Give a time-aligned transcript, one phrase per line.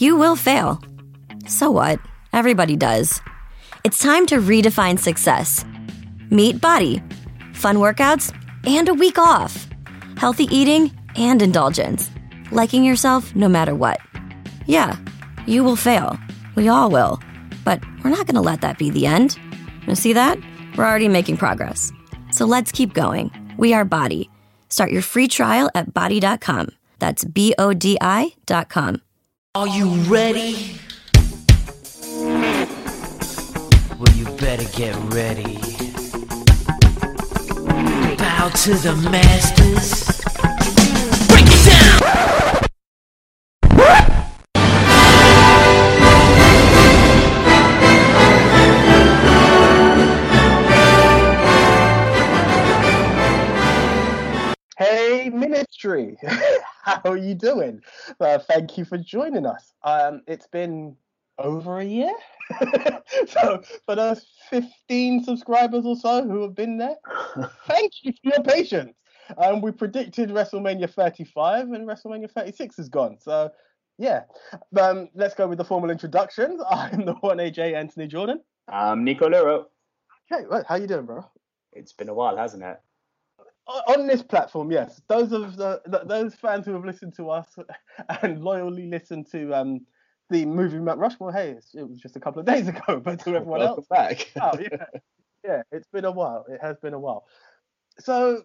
[0.00, 0.80] You will fail.
[1.48, 1.98] So what?
[2.32, 3.20] Everybody does.
[3.82, 5.64] It's time to redefine success.
[6.30, 7.02] Meet BODi.
[7.56, 8.32] Fun workouts
[8.64, 9.66] and a week off.
[10.16, 12.12] Healthy eating and indulgence.
[12.52, 13.98] Liking yourself no matter what.
[14.66, 14.96] Yeah,
[15.48, 16.16] you will fail.
[16.54, 17.20] We all will.
[17.64, 19.36] But we're not going to let that be the end.
[19.88, 20.38] You see that?
[20.76, 21.90] We're already making progress.
[22.30, 23.32] So let's keep going.
[23.58, 24.30] We are BODi.
[24.68, 26.68] Start your free trial at bodi.com.
[27.00, 29.02] That's B O D I.com.
[29.54, 30.78] Are you ready?
[33.98, 35.56] Well, you better get ready.
[38.18, 40.20] Bow to the masters.
[41.28, 41.98] Break it down!
[54.76, 56.18] Hey, Ministry!
[57.04, 57.82] How are you doing?
[58.18, 59.74] Uh, thank you for joining us.
[59.82, 60.96] Um, it's been
[61.38, 62.14] over a year.
[63.28, 66.96] so, for those 15 subscribers or so who have been there,
[67.66, 68.96] thank you for your patience.
[69.36, 73.18] Um, we predicted WrestleMania 35 and WrestleMania 36 is gone.
[73.20, 73.50] So,
[73.98, 74.22] yeah.
[74.80, 76.62] Um, let's go with the formal introductions.
[76.70, 78.40] I'm the 1AJ Anthony Jordan.
[78.66, 79.66] I'm Nico Luro.
[80.32, 81.22] Okay, right, how you doing, bro?
[81.74, 82.80] It's been a while, hasn't it?
[83.68, 87.54] On this platform, yes, those of the, th those fans who have listened to us
[88.22, 89.80] and loyally listened to um,
[90.30, 92.98] the movie Mount Rushmore, hey, it's, it was just a couple of days ago.
[92.98, 94.32] But to everyone Welcome else, back.
[94.40, 94.86] oh yeah,
[95.44, 96.46] yeah, it's been a while.
[96.48, 97.26] It has been a while.
[97.98, 98.44] So,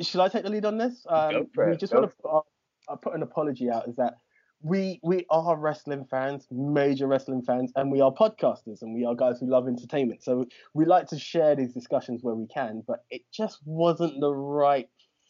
[0.00, 1.04] should I take the lead on this?
[1.08, 2.44] Um, we just want to put, our-
[2.88, 3.86] uh, put an apology out.
[3.86, 4.14] Is that
[4.62, 9.14] we we are wrestling fans, major wrestling fans, and we are podcasters, and we are
[9.14, 10.22] guys who love entertainment.
[10.22, 14.32] So we like to share these discussions where we can, but it just wasn't the
[14.32, 14.88] right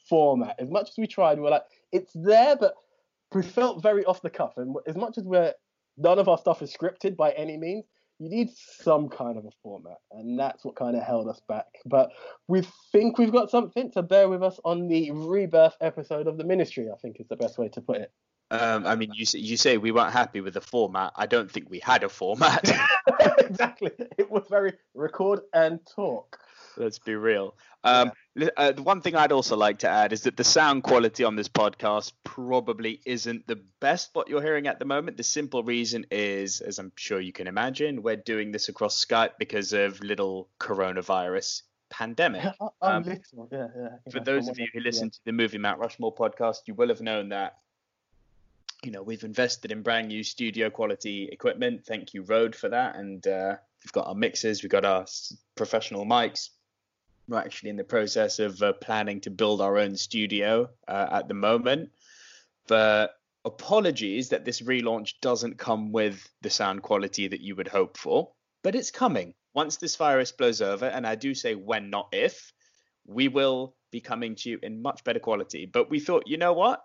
[0.08, 0.56] format.
[0.58, 2.74] As much as we tried, we're like, it's there, but
[3.34, 4.54] we felt very off the cuff.
[4.56, 5.52] And as much as we're
[5.98, 7.84] none of our stuff is scripted by any means,
[8.18, 11.66] you need some kind of a format, and that's what kind of held us back.
[11.86, 12.10] But
[12.48, 16.44] we think we've got something, so bear with us on the rebirth episode of the
[16.44, 16.88] Ministry.
[16.90, 18.12] I think is the best way to put it.
[18.50, 21.12] Um, I mean, you say, you say we weren't happy with the format.
[21.16, 22.70] I don't think we had a format.
[23.38, 23.90] exactly.
[24.16, 26.38] It was very record and talk.
[26.76, 27.56] Let's be real.
[27.84, 30.82] Um, li- uh, the one thing I'd also like to add is that the sound
[30.82, 35.16] quality on this podcast probably isn't the best what you're hearing at the moment.
[35.16, 39.32] The simple reason is, as I'm sure you can imagine, we're doing this across Skype
[39.38, 42.44] because of little coronavirus pandemic.
[42.60, 43.14] Oh, Um, yeah,
[43.52, 43.66] yeah.
[44.10, 46.88] for yeah, those of you who listen to the movie Mount Rushmore podcast, you will
[46.88, 47.56] have known that
[48.82, 51.84] you know we've invested in brand new studio quality equipment.
[51.84, 52.96] Thank you, Rode, for that.
[52.96, 55.06] And uh, we've got our mixers, we've got our
[55.56, 56.50] professional mics.
[57.28, 61.28] We're actually in the process of uh, planning to build our own studio uh, at
[61.28, 61.90] the moment.
[62.66, 63.10] But
[63.44, 68.32] apologies that this relaunch doesn't come with the sound quality that you would hope for,
[68.62, 69.34] but it's coming.
[69.54, 72.52] Once this virus blows over, and I do say when, not if,
[73.06, 75.66] we will be coming to you in much better quality.
[75.66, 76.82] But we thought, you know what?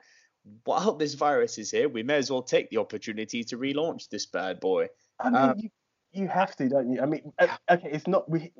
[0.66, 4.26] While this virus is here, we may as well take the opportunity to relaunch this
[4.26, 4.90] bad boy.
[5.20, 5.70] I mean, Um, you,
[6.12, 7.02] you have to, don't you?
[7.02, 8.52] I mean, uh, okay, it's not we.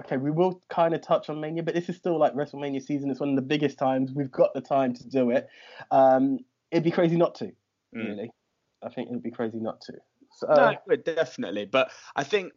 [0.00, 3.10] Okay, we will kind of touch on Mania, but this is still like WrestleMania season.
[3.10, 4.12] It's one of the biggest times.
[4.12, 5.46] We've got the time to do it.
[5.90, 7.46] Um, it'd be crazy not to.
[7.94, 8.08] Mm.
[8.08, 8.30] Really,
[8.82, 9.94] I think it'd be crazy not to.
[10.32, 11.66] So, no, would, definitely.
[11.66, 12.52] But I think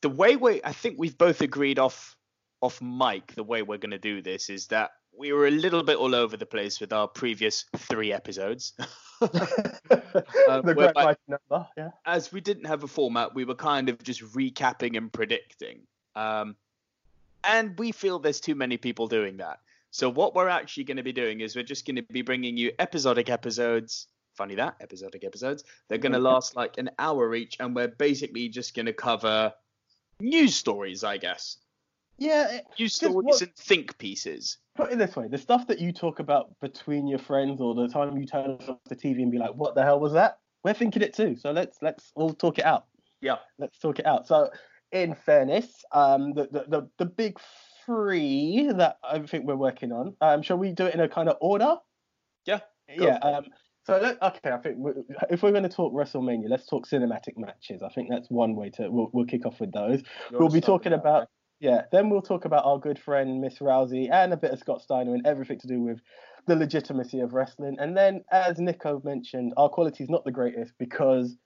[0.00, 2.16] the way we, I think we've both agreed off
[2.62, 5.82] off mic the way we're going to do this is that we were a little
[5.82, 8.72] bit all over the place with our previous three episodes.
[9.20, 11.90] the great number, yeah.
[12.06, 15.82] as we didn't have a format, we were kind of just recapping and predicting.
[16.16, 16.56] Um,
[17.44, 19.60] and we feel there's too many people doing that.
[19.90, 22.56] So what we're actually going to be doing is we're just going to be bringing
[22.56, 24.06] you episodic episodes.
[24.34, 25.64] Funny that episodic episodes.
[25.88, 29.52] They're going to last like an hour each, and we're basically just going to cover
[30.18, 31.58] news stories, I guess.
[32.20, 34.58] Yeah, it- News stories and think pieces.
[34.76, 37.88] put it this way: the stuff that you talk about between your friends, or the
[37.88, 40.74] time you turn off the TV and be like, "What the hell was that?" We're
[40.74, 41.34] thinking it too.
[41.36, 42.84] So let's let's all talk it out.
[43.22, 43.36] Yeah.
[43.58, 44.26] let's talk it out.
[44.26, 44.50] So,
[44.92, 47.38] in fairness, um, the the the, the big
[47.86, 50.14] three that I think we're working on.
[50.20, 51.76] Um, shall we do it in a kind of order?
[52.46, 53.16] Yeah, Yeah.
[53.16, 53.46] Um,
[53.86, 54.92] so let, okay, I think we,
[55.30, 57.82] if we're going to talk WrestleMania, let's talk cinematic matches.
[57.82, 60.02] I think that's one way to we'll, we'll kick off with those.
[60.32, 61.28] we'll be talking about
[61.60, 61.82] yeah.
[61.92, 65.14] Then we'll talk about our good friend Miss Rousey and a bit of Scott Steiner
[65.14, 66.00] and everything to do with
[66.46, 67.76] the legitimacy of wrestling.
[67.78, 71.36] And then, as Nico mentioned, our quality is not the greatest because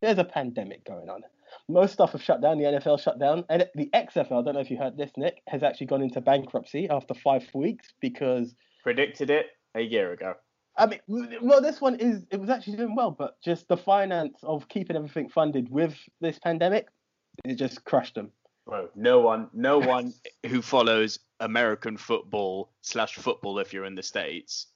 [0.00, 1.22] there's a pandemic going on.
[1.68, 2.58] Most stuff have shut down.
[2.58, 4.40] The NFL shut down, and the XFL.
[4.40, 7.46] I don't know if you heard this, Nick, has actually gone into bankruptcy after five
[7.54, 10.34] weeks because predicted it a year ago.
[10.76, 11.00] I mean,
[11.42, 14.96] well, this one is it was actually doing well, but just the finance of keeping
[14.96, 16.88] everything funded with this pandemic,
[17.44, 18.32] it just crushed them.
[18.94, 20.14] No one, no one
[20.46, 24.66] who follows American football slash football, if you're in the states,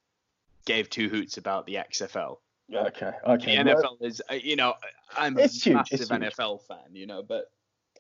[0.65, 2.39] gave two hoots about the XFL.
[2.75, 3.63] Okay, The okay.
[3.63, 4.75] well, NFL is, uh, you know,
[5.17, 6.21] I'm a huge, massive it's huge.
[6.21, 7.51] NFL fan, you know, but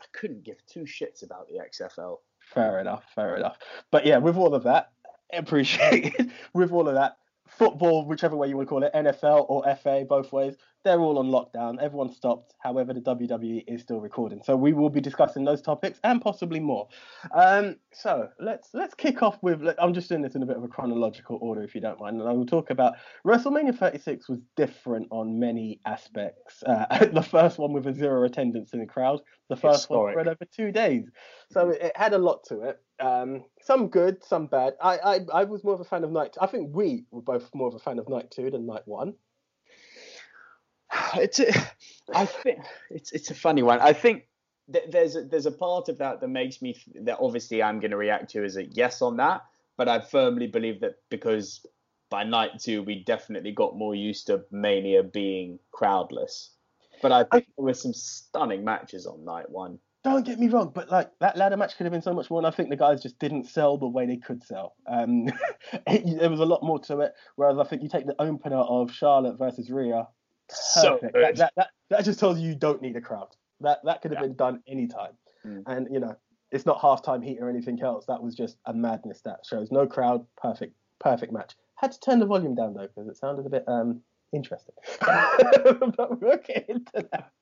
[0.01, 2.19] I couldn't give two shits about the XFL.
[2.41, 3.59] Fair enough, fair enough.
[3.91, 4.93] But yeah, with all of that,
[5.33, 6.31] appreciate it.
[6.53, 7.17] with all of that,
[7.47, 10.57] football, whichever way you want to call it, NFL or FA, both ways,
[10.87, 11.83] they're all on lockdown.
[11.83, 12.55] Everyone stopped.
[12.61, 14.41] However, the WWE is still recording.
[14.45, 16.87] So we will be discussing those topics and possibly more.
[17.35, 19.67] Um, so let's let's kick off with.
[19.81, 22.21] I'm just doing this in a bit of a chronological order, if you don't mind,
[22.21, 22.95] and I will talk about
[23.27, 26.63] WrestleMania 36 was different on many aspects.
[26.63, 29.21] Uh, the first one with a zero attendance in the crowd.
[29.49, 30.15] The first one Historic.
[30.15, 31.09] spread over two days.
[31.51, 32.81] So it, it had a lot to it.
[33.01, 34.75] Um, some good, some bad.
[34.81, 36.37] I, I I was more of a fan of night.
[36.41, 39.15] I think we were both more of a fan of night two than night one.
[41.21, 41.53] It's a,
[42.15, 42.61] I think
[42.91, 43.81] it's it's a funny one.
[43.81, 44.25] I think
[44.73, 47.81] th- there's a, there's a part of that that makes me th- that obviously I'm
[47.81, 49.43] going to react to as a yes on that,
[49.77, 51.65] but I firmly believe that because
[52.11, 56.51] by night two we definitely got more used to Mania being crowdless.
[57.03, 59.79] But I think there were some stunning matches on night one.
[60.03, 62.39] Don't get me wrong, but like that ladder match could have been so much more,
[62.39, 64.77] and I think the guys just didn't sell the way they could sell.
[64.87, 65.27] Um,
[65.87, 67.13] it- there was a lot more to it.
[67.35, 70.07] Whereas I think you take the opener of Charlotte versus Rhea,
[70.51, 73.29] So that, that, that that just tells you you don't need a crowd.
[73.61, 74.29] That that could have Yeah.
[74.29, 75.13] been done anytime.
[75.45, 75.63] Mm.
[75.67, 76.17] And you know,
[76.51, 78.07] it's not halftime heat or anything else.
[78.07, 79.21] That was just a madness.
[79.23, 80.27] That shows no crowd.
[80.37, 81.55] Perfect, perfect match.
[81.77, 84.01] Had to turn the volume down though because it sounded a bit um
[84.33, 84.75] interesting.
[85.01, 87.33] but we'll get into that.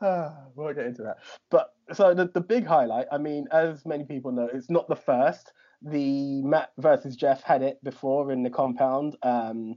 [0.54, 1.18] we'll get into that.
[1.50, 4.96] But so the, the big highlight, I mean, as many people know, it's not the
[4.96, 5.52] first.
[5.82, 9.16] The Matt versus Jeff had it before in the compound.
[9.22, 9.76] Um,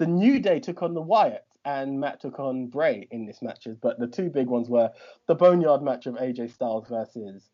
[0.00, 3.76] the New Day took on the Wyatt and Matt took on Bray in this matches,
[3.76, 4.90] but the two big ones were
[5.26, 7.50] the Boneyard match of AJ Styles versus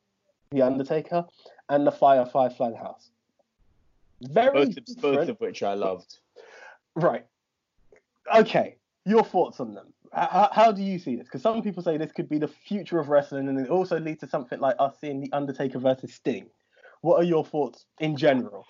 [0.53, 1.27] The Undertaker
[1.69, 3.11] and the Firefly Funhouse.
[4.23, 6.19] Very Both of, both of which I loved.
[6.95, 7.27] Right.
[8.33, 8.77] Okay.
[9.05, 9.93] Your thoughts on them?
[10.13, 11.27] How, how do you see this?
[11.27, 14.21] Because some people say this could be the future of wrestling, and it also leads
[14.21, 16.47] to something like us seeing the Undertaker versus Sting.
[17.01, 18.67] What are your thoughts in general?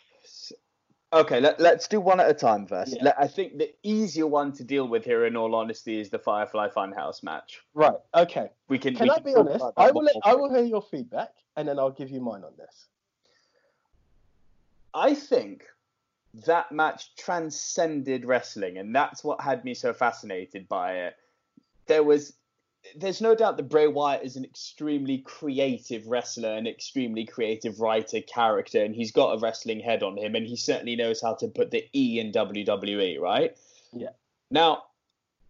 [1.16, 2.96] Okay, let, let's do one at a time first.
[3.00, 3.12] Yeah.
[3.18, 6.68] I think the easier one to deal with here, in all honesty, is the Firefly
[6.68, 7.62] Funhouse match.
[7.72, 7.94] Right.
[8.14, 8.50] Okay.
[8.68, 8.94] We can.
[8.94, 9.64] Can we I can be honest?
[9.76, 10.04] I will.
[10.04, 10.14] Let.
[10.22, 12.86] I will hear your feedback, and then I'll give you mine on this.
[14.92, 15.64] I think
[16.46, 21.14] that match transcended wrestling, and that's what had me so fascinated by it.
[21.86, 22.34] There was,
[22.94, 28.20] there's no doubt that Bray Wyatt is an extremely creative wrestler, an extremely creative writer,
[28.20, 31.48] character, and he's got a wrestling head on him, and he certainly knows how to
[31.48, 33.56] put the E in WWE, right?
[33.92, 34.10] Yeah.
[34.50, 34.84] Now,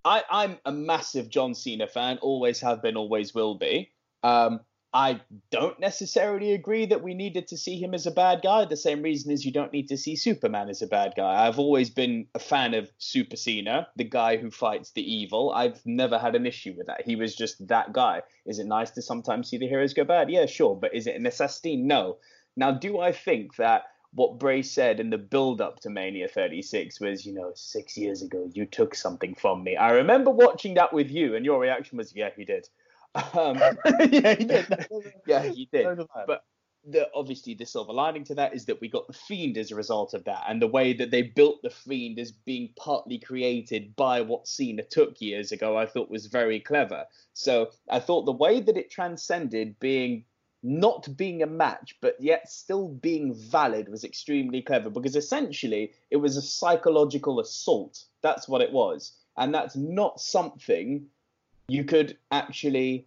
[0.04, 3.90] I, I'm a massive John Cena fan, always have been, always will be.
[4.22, 4.60] Um,
[4.96, 5.20] I
[5.50, 8.64] don't necessarily agree that we needed to see him as a bad guy.
[8.64, 11.46] The same reason as you don't need to see Superman as a bad guy.
[11.46, 15.52] I've always been a fan of Super Cena, the guy who fights the evil.
[15.52, 17.02] I've never had an issue with that.
[17.04, 18.22] He was just that guy.
[18.46, 20.31] Is it nice to sometimes see the heroes go bad?
[20.31, 20.75] Yeah, sure.
[20.75, 21.76] But is it a necessity?
[21.76, 22.16] No.
[22.56, 23.82] Now, do I think that
[24.14, 28.22] what Bray said in the build up to Mania 36 was, you know, six years
[28.22, 29.76] ago, you took something from me?
[29.76, 32.66] I remember watching that with you, and your reaction was, yeah, he did.
[33.35, 33.58] Um,
[34.11, 34.87] yeah, he did.
[35.26, 35.85] yeah, he did.
[35.96, 36.06] So.
[36.26, 36.44] But
[36.88, 39.75] the obviously the silver lining to that is that we got the fiend as a
[39.75, 43.96] result of that, and the way that they built the fiend as being partly created
[43.96, 47.04] by what Cena took years ago, I thought was very clever.
[47.32, 50.25] So I thought the way that it transcended being
[50.62, 56.16] not being a match, but yet still being valid was extremely clever because essentially it
[56.16, 58.04] was a psychological assault.
[58.23, 59.12] That's what it was.
[59.37, 61.06] And that's not something
[61.68, 63.06] you could actually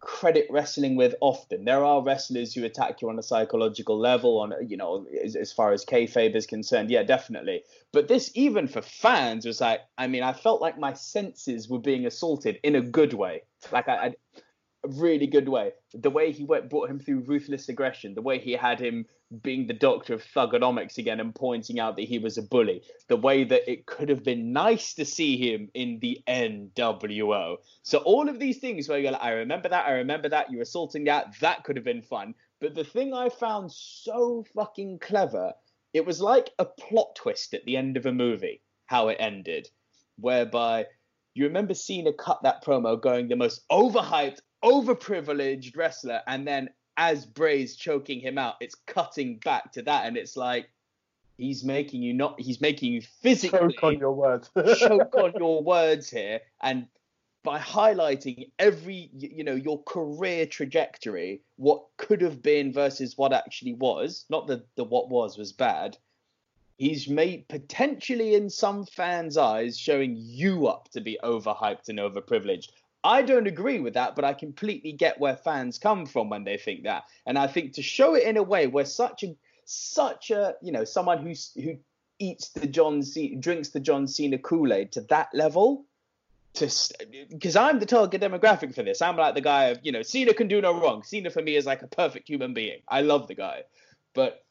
[0.00, 1.64] credit wrestling with often.
[1.64, 5.52] There are wrestlers who attack you on a psychological level, on you know, as, as
[5.52, 6.90] far as kayfabe is concerned.
[6.90, 7.62] Yeah, definitely.
[7.92, 11.80] But this, even for fans, was like, I mean, I felt like my senses were
[11.80, 13.42] being assaulted in a good way.
[13.72, 14.14] Like I, I
[14.88, 15.72] really good way.
[15.94, 18.14] The way he went, brought him through ruthless aggression.
[18.14, 19.06] The way he had him
[19.42, 22.82] being the doctor of thuganomics again and pointing out that he was a bully.
[23.08, 27.56] The way that it could have been nice to see him in the NWO.
[27.82, 30.62] So all of these things where you're like, I remember that, I remember that, you're
[30.62, 32.34] assaulting that, that could have been fun.
[32.60, 35.52] But the thing I found so fucking clever,
[35.92, 39.68] it was like a plot twist at the end of a movie, how it ended,
[40.18, 40.86] whereby
[41.34, 47.26] you remember Cena cut that promo going the most overhyped, overprivileged wrestler, and then as
[47.26, 50.68] Bray's choking him out, it's cutting back to that, and it's like,
[51.38, 52.40] He's making you not.
[52.40, 54.50] He's making you physically Choke on your words.
[54.78, 56.86] choke on your words here, and
[57.42, 63.74] by highlighting every you know your career trajectory, what could have been versus what actually
[63.74, 64.24] was.
[64.30, 65.98] Not that the what was was bad.
[66.78, 72.68] He's made potentially in some fans' eyes showing you up to be overhyped and overprivileged.
[73.06, 76.56] I don't agree with that, but I completely get where fans come from when they
[76.56, 77.04] think that.
[77.24, 80.72] And I think to show it in a way where such a such a you
[80.72, 81.76] know someone who who
[82.18, 85.84] eats the John C drinks the John Cena Kool Aid to that level,
[86.54, 86.68] to
[87.30, 89.00] because I'm the target demographic for this.
[89.00, 91.04] I'm like the guy of you know Cena can do no wrong.
[91.04, 92.80] Cena for me is like a perfect human being.
[92.88, 93.62] I love the guy,
[94.14, 94.44] but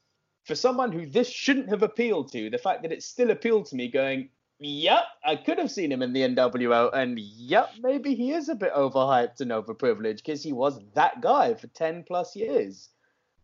[0.45, 3.75] for someone who this shouldn't have appealed to, the fact that it still appealed to
[3.75, 8.31] me, going, yep, I could have seen him in the NWO, and yep, maybe he
[8.31, 12.89] is a bit overhyped and overprivileged because he was that guy for 10 plus years.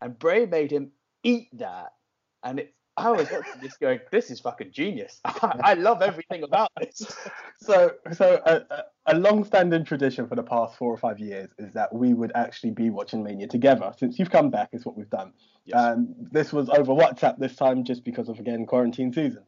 [0.01, 0.91] And Bray made him
[1.23, 1.93] eat that.
[2.43, 3.29] And it, I was
[3.61, 5.21] just going, this is fucking genius.
[5.25, 7.15] I love everything about this.
[7.61, 11.73] so, so a, a, a long-standing tradition for the past four or five years is
[11.73, 13.93] that we would actually be watching Mania together.
[13.97, 15.33] Since you've come back, is what we've done.
[15.65, 15.79] Yes.
[15.79, 19.43] Um, this was over WhatsApp this time, just because of again quarantine season.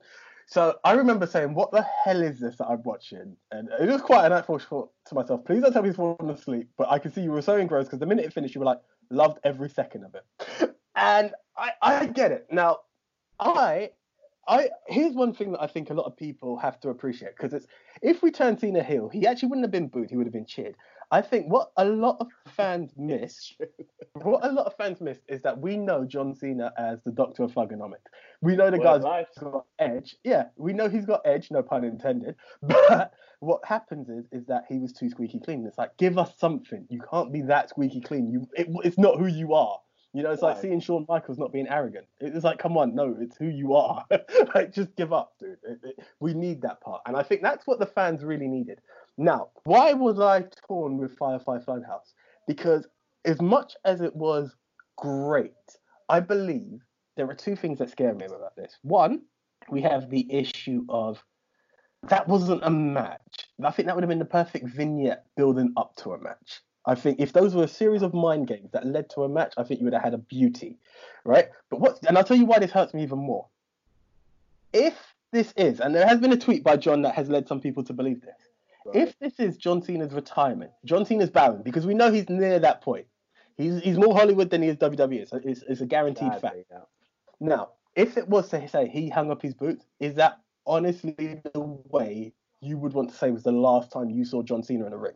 [0.47, 4.01] So I remember saying, "What the hell is this that I'm watching?" And it was
[4.01, 5.45] quite a night for thought to myself.
[5.45, 6.69] Please don't tell me he's falling asleep.
[6.77, 8.65] But I could see you were so engrossed because the minute it finished, you were
[8.65, 10.75] like, loved every second of it.
[10.95, 12.47] And I, I get it.
[12.51, 12.79] Now,
[13.39, 13.91] I,
[14.47, 17.53] I here's one thing that I think a lot of people have to appreciate because
[17.53, 17.67] it's
[18.01, 20.09] if we turn Cena heel, he actually wouldn't have been booed.
[20.09, 20.75] He would have been cheered.
[21.11, 23.53] I think what a lot of fans miss,
[24.13, 27.43] what a lot of fans miss, is that we know John Cena as the Doctor
[27.43, 27.97] of Thuganomics.
[28.41, 29.27] We know the Word guy's life.
[29.39, 30.15] got edge.
[30.23, 32.35] Yeah, we know he's got edge, no pun intended.
[32.61, 35.65] But what happens is, is that he was too squeaky clean.
[35.67, 36.85] It's like, give us something.
[36.89, 38.31] You can't be that squeaky clean.
[38.31, 39.79] You, it, it's not who you are.
[40.15, 40.61] You know, it's like Right.
[40.61, 42.05] seeing Shawn Michaels not being arrogant.
[42.21, 44.05] It's like, come on, no, it's who you are.
[44.55, 45.57] like, just give up, dude.
[45.63, 48.79] It- it- we need that part, and I think that's what the fans really needed.
[49.17, 52.13] Now, why was I torn with Firefly Funhouse?
[52.47, 52.87] Because
[53.25, 54.55] as much as it was
[54.97, 55.53] great,
[56.09, 56.81] I believe
[57.15, 58.77] there are two things that scare me about this.
[58.81, 59.21] One,
[59.69, 61.23] we have the issue of
[62.09, 63.47] that wasn't a match.
[63.63, 66.61] I think that would have been the perfect vignette building up to a match.
[66.85, 69.53] I think if those were a series of mind games that led to a match,
[69.55, 70.79] I think you would have had a beauty,
[71.23, 71.47] right?
[71.69, 71.99] But what?
[72.05, 73.47] And I'll tell you why this hurts me even more.
[74.73, 74.95] If
[75.31, 77.85] this is, and there has been a tweet by John that has led some people
[77.85, 78.35] to believe this.
[78.93, 82.81] If this is John Cena's retirement, John Cena's bowing because we know he's near that
[82.81, 83.05] point.
[83.55, 85.27] He's he's more Hollywood than he is WWE.
[85.29, 86.57] So it's, it's a guaranteed fact.
[86.71, 86.79] Yeah.
[87.39, 91.13] Now, if it was to say he hung up his boots, is that honestly
[91.53, 91.59] the
[91.89, 94.93] way you would want to say was the last time you saw John Cena in
[94.93, 95.13] a ring?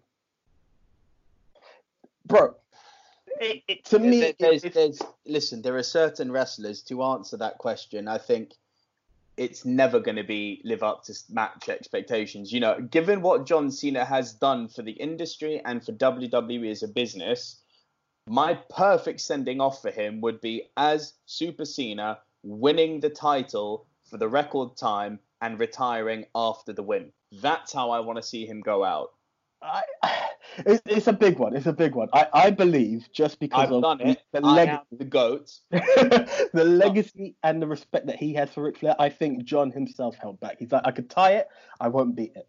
[2.25, 2.55] Bro,
[3.39, 7.38] it, it, to me, There- there's, it's- there's, listen, there are certain wrestlers to answer
[7.38, 8.07] that question.
[8.07, 8.53] I think
[9.38, 12.51] it's never going to be live up to match expectations.
[12.51, 16.84] You know, given what John Cena has done for the industry and for WWE as
[16.84, 17.62] a business,
[18.27, 24.17] my perfect sending off for him would be as Super Cena winning the title for
[24.17, 27.12] the record time and retiring after the win.
[27.32, 29.13] That's how I want to see him go out.
[29.62, 29.84] I,
[30.66, 31.56] it's, it's a big one.
[31.56, 32.10] It's a big one.
[32.14, 34.24] I, I believe just because I've of done the, it.
[34.32, 35.52] the, I leg- the goat.
[35.72, 40.16] the legacy and the respect that he has for Ric Flair, I think John himself
[40.16, 40.58] held back.
[40.60, 41.48] He's like, I could tie it,
[41.80, 42.48] I won't beat it.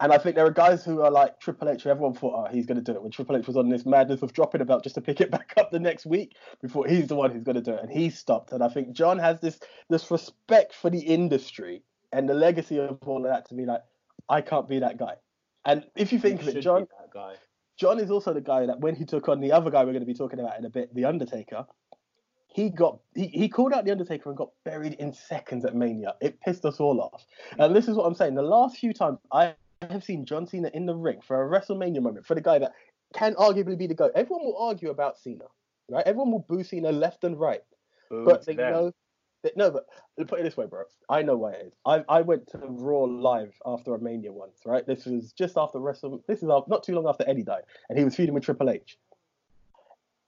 [0.00, 2.52] And I think there are guys who are like Triple H, who everyone thought, oh,
[2.52, 3.02] he's going to do it.
[3.02, 5.52] When Triple H was on this madness of dropping belt just to pick it back
[5.58, 8.08] up the next week, before he's the one who's going to do it, and he
[8.08, 8.52] stopped.
[8.52, 11.82] And I think John has this this respect for the industry
[12.12, 13.82] and the legacy of all of that to be like,
[14.28, 15.14] I can't be that guy.
[15.64, 17.34] And if you think of it, John, that guy.
[17.78, 20.00] John is also the guy that when he took on the other guy we're going
[20.00, 21.66] to be talking about in a bit, the Undertaker,
[22.48, 26.14] he got he, he called out the Undertaker and got buried in seconds at Mania.
[26.20, 27.24] It pissed us all off.
[27.58, 28.34] And this is what I'm saying.
[28.34, 32.02] The last few times I have seen John Cena in the ring for a WrestleMania
[32.02, 32.72] moment, for the guy that
[33.14, 34.12] can arguably be the GOAT.
[34.14, 35.44] Everyone will argue about Cena,
[35.88, 36.06] right?
[36.06, 37.62] Everyone will boo Cena left and right.
[38.10, 38.72] Boo but they them.
[38.72, 38.92] know
[39.56, 39.86] no, but
[40.28, 40.82] put it this way, bro.
[41.08, 41.72] I know why it is.
[41.86, 44.86] I I went to Raw live after a Mania once, right?
[44.86, 46.22] This was just after Wrestle.
[46.26, 48.98] This is not too long after Eddie died, and he was feuding with Triple H.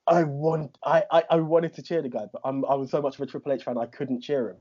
[0.07, 3.01] I want, I, I, I wanted to cheer the guy, but I'm, I was so
[3.01, 4.57] much of a Triple H fan, I couldn't cheer him.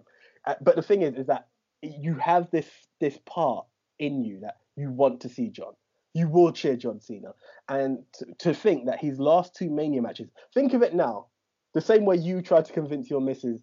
[0.46, 1.48] Uh, but the thing is, is that
[1.82, 2.68] you have this
[3.00, 3.66] this part
[3.98, 5.72] in you that you want to see John.
[6.14, 7.32] You will cheer John Cena,
[7.68, 10.30] and to, to think that his last two Mania matches.
[10.54, 11.26] Think of it now,
[11.74, 13.60] the same way you tried to convince your missus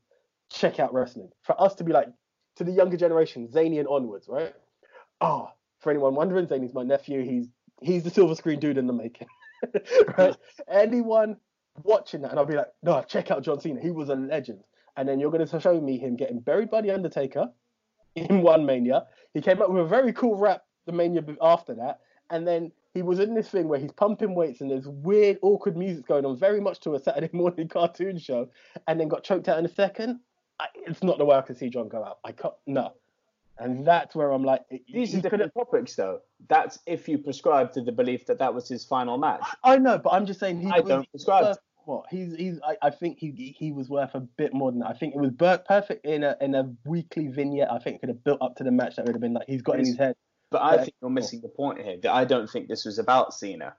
[0.51, 1.29] check out wrestling.
[1.43, 2.07] For us to be like
[2.57, 4.53] to the younger generation, Zany and onwards, right?
[5.21, 7.23] Oh, for anyone wondering, Zany's my nephew.
[7.23, 7.47] He's
[7.81, 9.27] he's the silver screen dude in the making.
[10.17, 10.35] right?
[10.67, 11.37] Anyone
[11.83, 13.79] watching that, and I'll be like, no, check out John Cena.
[13.81, 14.63] He was a legend.
[14.97, 17.49] and then you're going to show me him getting buried by the Undertaker
[18.15, 19.05] in one Mania.
[19.33, 23.01] He came up with a very cool rap the Mania after that, and then he
[23.01, 26.37] was in this thing where he's pumping weights and there's weird, awkward music going on,
[26.37, 28.49] very much to a Saturday morning cartoon show,
[28.87, 30.19] and then got choked out in a second.
[30.59, 32.19] I, it's not the way I can see John go out.
[32.23, 32.93] I can't, no.
[33.57, 34.61] And that's where I'm like,
[34.91, 36.21] These are different topics, though.
[36.47, 39.43] That's if you prescribe to the belief that that was his final match.
[39.63, 42.77] I know, but I'm just saying he I don't prescribe worth, what he's he's I,
[42.81, 44.89] I think he he was worth a bit more than that.
[44.89, 45.31] I think it was
[45.67, 47.69] perfect in a in a weekly vignette.
[47.69, 49.47] I think it could have built up to the match that would have been like
[49.47, 50.15] he's got in his head.
[50.51, 51.97] But I think you're missing the point here.
[52.01, 53.75] That I don't think this was about Cena.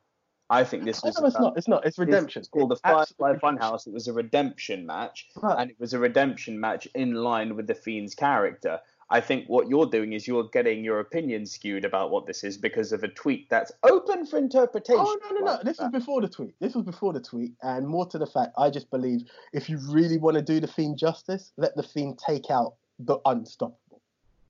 [0.51, 1.57] I think this was know it's not.
[1.57, 1.87] It's not.
[1.87, 2.41] It's redemption.
[2.41, 3.87] It's called the Firefly Funhouse.
[3.87, 5.57] It was a redemption match, Right.
[5.61, 8.81] and it was a redemption match in line with the Fiend's character.
[9.13, 12.57] I think what you're doing is you're getting your opinion skewed about what this is
[12.57, 15.01] because of a tweet that's open for interpretation.
[15.05, 15.59] Oh no no no!
[15.65, 16.55] This was before the tweet.
[16.61, 19.79] This was before the tweet, and more to the fact, I just believe if you
[19.89, 23.80] really want to do the fiend justice, let the fiend take out the unstoppable.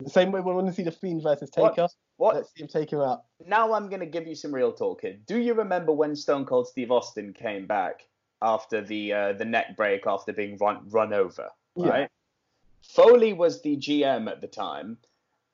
[0.00, 1.71] The same way we want to see the fiend versus What?
[1.71, 1.88] Taker.
[2.16, 2.35] What?
[2.37, 3.25] Let's see him take him out.
[3.47, 5.16] now I'm going to give you some real talk here.
[5.26, 8.07] Do you remember when Stone Cold Steve Austin came back
[8.42, 11.49] after the uh, the neck break after being run run over?
[11.76, 11.88] Yeah.
[11.88, 12.09] Right.
[12.83, 14.97] Foley was the GM at the time,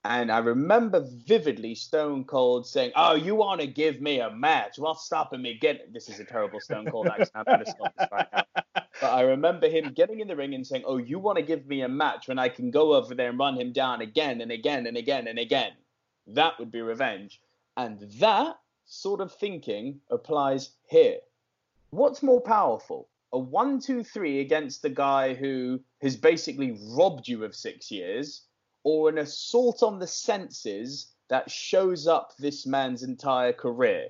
[0.05, 4.79] and I remember vividly Stone Cold saying, "Oh, you want to give me a match?
[4.79, 7.31] What's stopping me getting?" This is a terrible Stone Cold accent.
[7.35, 8.83] I'm going to stop this right now.
[9.01, 11.67] But I remember him getting in the ring and saying, "Oh, you want to give
[11.67, 14.51] me a match when I can go over there and run him down again and
[14.51, 15.73] again and again and again?
[16.27, 17.43] That would be revenge."
[17.77, 21.21] And that sort of thinking applies here.
[21.91, 23.11] What's more powerful?
[23.33, 28.47] A one, two, three against the guy who has basically robbed you of six years,
[28.83, 34.09] or an assault on the senses that shows up this man's entire career?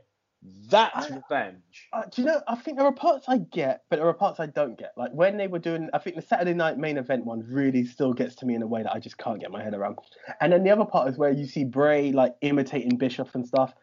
[0.68, 1.88] That's I- revenge.
[1.92, 2.40] Uh, do you know?
[2.48, 4.92] I think there are parts I get, but there are parts I don't get.
[4.96, 8.12] Like when they were doing, I think the Saturday night main event one really still
[8.12, 9.98] gets to me in a way that I just can't get my head around.
[10.40, 13.74] And then the other part is where you see Bray like imitating Bischoff and stuff.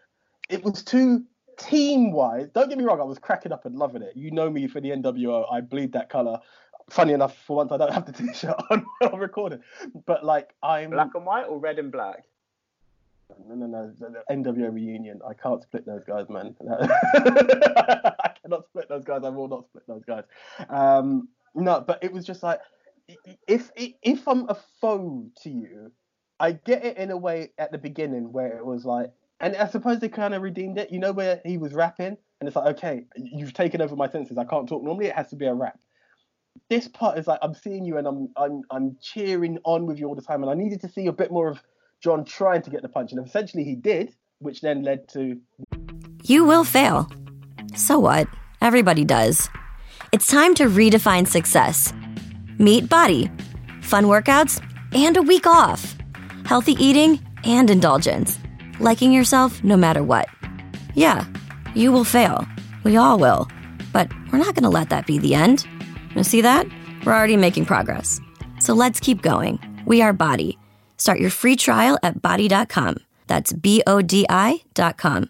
[0.50, 1.24] It was too
[1.58, 2.50] team wise.
[2.54, 4.14] Don't get me wrong, I was cracking up and loving it.
[4.16, 5.46] You know me for the NWO.
[5.52, 6.40] I bleed that color.
[6.90, 9.62] Funny enough, for once I don't have the t-shirt on while recording.
[10.06, 12.26] But like I'm Black and white or red and black?
[13.48, 13.94] No, no, no.
[14.00, 15.20] The, NWO reunion.
[15.28, 16.56] I can't split those guys, man.
[16.70, 19.22] I cannot split those guys.
[19.24, 20.24] I will not split those guys.
[20.70, 22.60] Um, no, but it was just like,
[23.48, 25.92] if if I'm a foe to you,
[26.40, 29.68] I get it in a way at the beginning where it was like, and I
[29.68, 30.92] suppose they kind of redeemed it.
[30.92, 34.38] You know where he was rapping, and it's like, okay, you've taken over my senses.
[34.38, 34.84] I can't talk.
[34.84, 35.80] Normally, it has to be a rap.
[36.70, 40.08] This part is like I'm seeing you and I'm I'm I'm cheering on with you
[40.08, 41.62] all the time, and I needed to see a bit more of
[42.04, 45.40] John trying to get the punch, and essentially he did, which then led to
[46.24, 47.10] You will fail.
[47.76, 48.28] So what?
[48.62, 49.50] Everybody does.
[50.12, 51.94] It's time to redefine success.
[52.60, 53.32] Meet BODi.
[53.84, 54.62] Fun workouts
[54.94, 55.96] and a week off.
[56.46, 58.38] Healthy eating and indulgence.
[58.80, 60.28] Liking yourself no matter what.
[60.96, 61.26] Yeah,
[61.74, 62.46] you will fail.
[62.84, 63.48] We all will.
[63.94, 65.66] But we're not going to let that be the end.
[66.16, 66.68] You see that?
[67.06, 68.20] We're already making progress.
[68.60, 69.60] So let's keep going.
[69.86, 70.58] We are BODi.
[70.98, 72.98] Start your free trial at bodi.com.
[73.28, 75.30] That's B O D I.com.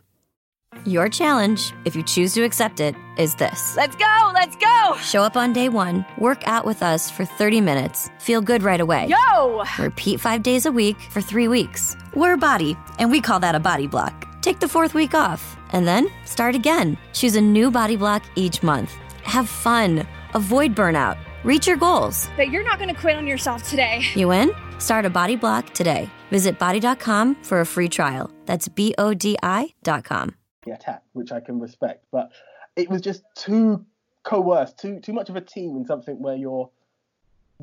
[0.86, 3.78] Your challenge, if you choose to accept it, is this.
[3.78, 4.96] Let's go, let's go.
[4.98, 8.82] Show up on day one, work out with us for 30 minutes, feel good right
[8.82, 9.08] away.
[9.08, 9.64] Yo!
[9.80, 11.96] Repeat five days a week for three weeks.
[12.16, 14.28] We're BODi, and we call that a body block.
[14.42, 16.98] Take the fourth week off, and then start again.
[17.14, 18.92] Choose a new body block each month.
[19.22, 22.28] Have fun, avoid burnout, reach your goals.
[22.36, 24.02] But you're not gonna quit on yourself today.
[24.16, 24.52] You in?
[24.84, 26.10] Start a body block today.
[26.30, 28.30] Visit bodi.com for a free trial.
[28.46, 30.36] That's B O D I.com.
[30.66, 32.04] the attack, which I can respect.
[32.12, 32.34] But
[32.76, 33.86] it was just too
[34.24, 36.70] coerced, too too much of a team in something where you're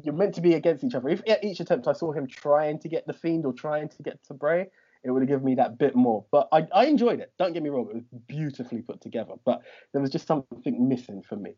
[0.02, 1.10] you're meant to be against each other.
[1.10, 4.02] If at each attempt I saw him trying to get the fiend or trying to
[4.02, 4.70] get to Bray,
[5.04, 6.24] it would have given me that bit more.
[6.30, 7.34] But I, I enjoyed it.
[7.38, 9.34] Don't get me wrong, it was beautifully put together.
[9.44, 9.60] But
[9.92, 11.52] there was just something missing for me.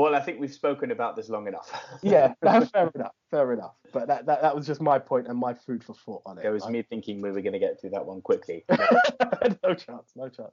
[0.00, 1.70] Well, I think we've spoken about this long enough.
[2.02, 3.12] Yeah, that's fair enough.
[3.30, 3.74] Fair enough.
[3.92, 6.46] But that, that that was just my point and my food for thought on it.
[6.46, 8.64] It was I- me thinking we were going to get through that one quickly.
[8.70, 10.52] no chance, no chance.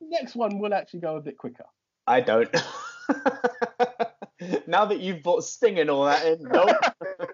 [0.00, 1.64] Next one will actually go a bit quicker.
[2.06, 2.48] I don't.
[4.68, 6.70] now that you've brought Sting and all that in, nope.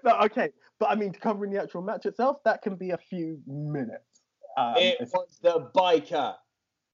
[0.03, 3.39] no, okay, but I mean, covering the actual match itself, that can be a few
[3.45, 4.23] minutes.
[4.57, 6.33] Um, it it's- was the biker.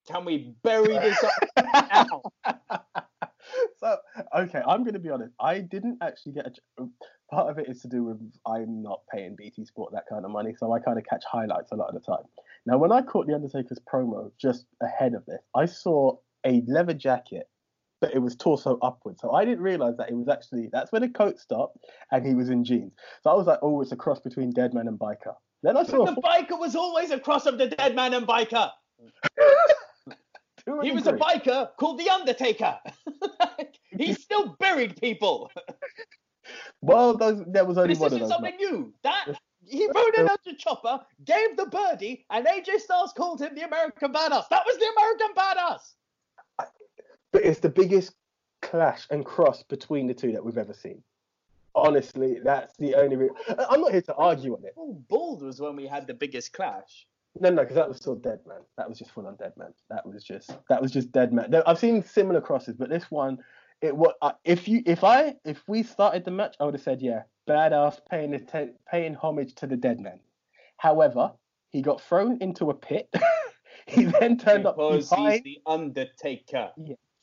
[0.06, 1.32] Can we bury this up
[2.46, 3.06] now?
[3.80, 3.98] so,
[4.38, 5.34] okay, I'm going to be honest.
[5.40, 6.52] I didn't actually get a.
[6.52, 6.92] ch- um,
[7.32, 10.30] Part of it is to do with I'm not paying BT Sport that kind of
[10.30, 12.24] money, so I kind of catch highlights a lot of the time.
[12.68, 16.94] Now, when I caught the Undertaker's promo just ahead of this, I saw a leather
[16.94, 17.50] jacket
[18.04, 19.22] but it was torso upwards.
[19.22, 21.78] So I didn't realize that it was actually that's when the coat stopped
[22.12, 22.92] and he was in jeans.
[23.22, 25.36] So I was like, oh, it's a cross between Deadman and Biker.
[25.64, 28.70] Then I saw the biker was always a cross of the dead man and biker.
[30.66, 32.78] two He was a biker called the Undertaker.
[33.98, 35.52] he still buried people.
[36.82, 38.30] Well, those, there was only This one of those.
[38.30, 38.94] something new.
[39.04, 39.28] That
[39.66, 44.12] he rode in onto Chopper, gave the birdie, and AJ Styles called him the American
[44.12, 44.50] Badass.
[44.50, 45.94] That was the American Badass.
[47.32, 48.14] but it's the biggest
[48.62, 51.02] clash and cross between the two that we've ever seen.
[51.76, 53.16] Honestly, that's the only.
[53.16, 53.30] Re-
[53.70, 54.74] I'm not here to argue on it.
[54.78, 57.08] Oh, Bald was when we had the biggest clash.
[57.40, 58.60] No, no, because that was still Dead Man.
[58.78, 59.74] That was just full on Dead Man.
[59.90, 61.54] That was just that was just Dead Man.
[61.66, 63.40] I've seen similar crosses, but this one,
[63.82, 66.84] it what uh, if you if I if we started the match, I would have
[66.84, 70.20] said yeah, badass paying atten- paying homage to the Dead Man.
[70.78, 71.32] However,
[71.72, 73.10] he got thrown into a pit.
[73.88, 75.34] he then turned up because behind.
[75.34, 76.72] he's the Undertaker.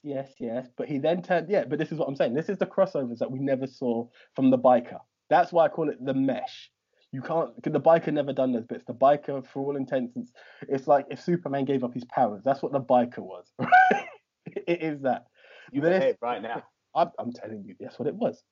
[0.03, 1.49] Yes, yes, but he then turned.
[1.49, 2.35] Yeah, but this is what I'm saying.
[2.35, 4.99] This is the crossovers that we never saw from the biker.
[5.29, 6.71] That's why I call it the mesh.
[7.13, 7.61] You can't.
[7.63, 8.85] The biker never done those bits.
[8.87, 10.29] The biker, for all intents, and-
[10.69, 12.43] it's like if Superman gave up his powers.
[12.45, 13.47] That's what the biker was.
[14.47, 15.27] it is that.
[15.73, 16.63] You behave right now.
[16.95, 18.43] I'm, I'm telling you, that's what it was.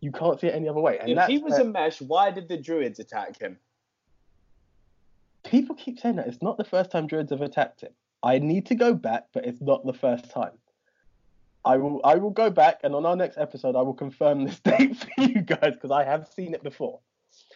[0.00, 0.98] You can't see it any other way.
[0.98, 3.58] And If he was a mesh, why did the Druids attack him?
[5.46, 7.92] people keep saying that it's not the first time Druids have attacked him.
[8.22, 10.52] I need to go back, but it's not the first time.
[11.64, 14.60] I will I will go back and on our next episode I will confirm this
[14.64, 17.00] date for you guys because I have seen it before.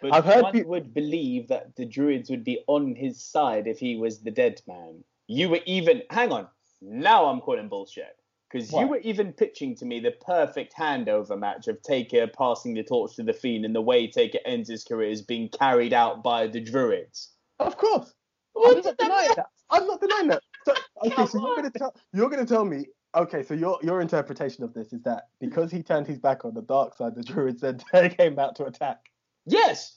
[0.01, 3.67] But I've heard one peop- would believe that the Druids would be on his side
[3.67, 5.05] if he was the dead man.
[5.27, 6.49] You were even hang on.
[6.81, 8.17] Now I'm calling bullshit.
[8.51, 12.83] Because you were even pitching to me the perfect handover match of Taker passing the
[12.83, 16.25] torch to the Fiend and the way Taker ends his career is being carried out
[16.25, 17.31] by the Druids.
[17.61, 18.13] Of course.
[18.55, 19.47] What I'm not that denying that.
[19.71, 20.43] I'm not denying that.
[20.65, 20.75] So,
[21.07, 24.75] okay, so you're gonna tell you're gonna tell me okay, so your your interpretation of
[24.75, 27.61] this is that because he turned his back on the dark side, the druids
[27.93, 29.10] then came out to attack.
[29.47, 29.97] Yes.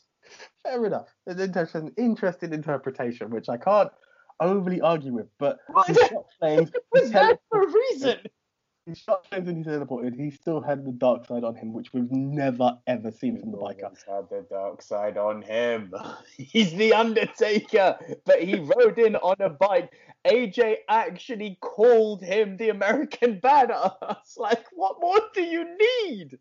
[0.63, 1.13] Fair enough.
[1.27, 3.91] It's an interesting, interesting interpretation, which I can't
[4.39, 5.27] overly argue with.
[5.37, 5.87] But What?
[5.87, 8.17] he shot flames, Was that tele- for a reason?
[8.85, 10.15] he shot flames and he teleported.
[10.15, 13.57] He still had the dark side on him, which we've never ever seen from the
[13.57, 13.83] biker.
[13.83, 15.93] Always had the dark side on him.
[16.37, 19.91] He's the Undertaker, but he rode in on a bike.
[20.25, 24.37] AJ actually called him the American Badass.
[24.37, 25.65] Like, what more do you
[26.07, 26.39] need?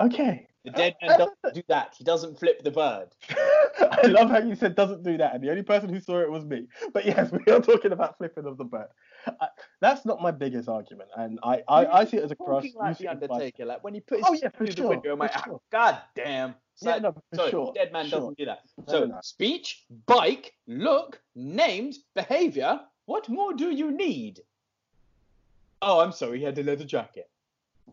[0.00, 0.46] Okay.
[0.64, 1.94] The dead man doesn't do that.
[1.98, 3.08] He doesn't flip the bird.
[3.78, 6.30] I love how you said doesn't do that, and the only person who saw it
[6.30, 6.66] was me.
[6.94, 8.88] But yes, we are talking about flipping of the bird.
[9.26, 9.48] I,
[9.82, 12.64] that's not my biggest argument, and I, I, I see it as a cross.
[12.74, 13.30] Like the it as biker.
[13.30, 15.60] Undertaker, like when he put his Oh, yeah, through the window, I'm like, ah, sure.
[15.70, 16.54] God damn.
[16.72, 18.60] It's Yeah, no, for so sure, dead man for doesn't do that.
[18.88, 19.18] So no.
[19.22, 22.80] speech, bike, look, names, behavior.
[23.04, 24.40] What more do you need?
[25.82, 26.38] Oh, I'm sorry.
[26.38, 27.28] He had a leather jacket.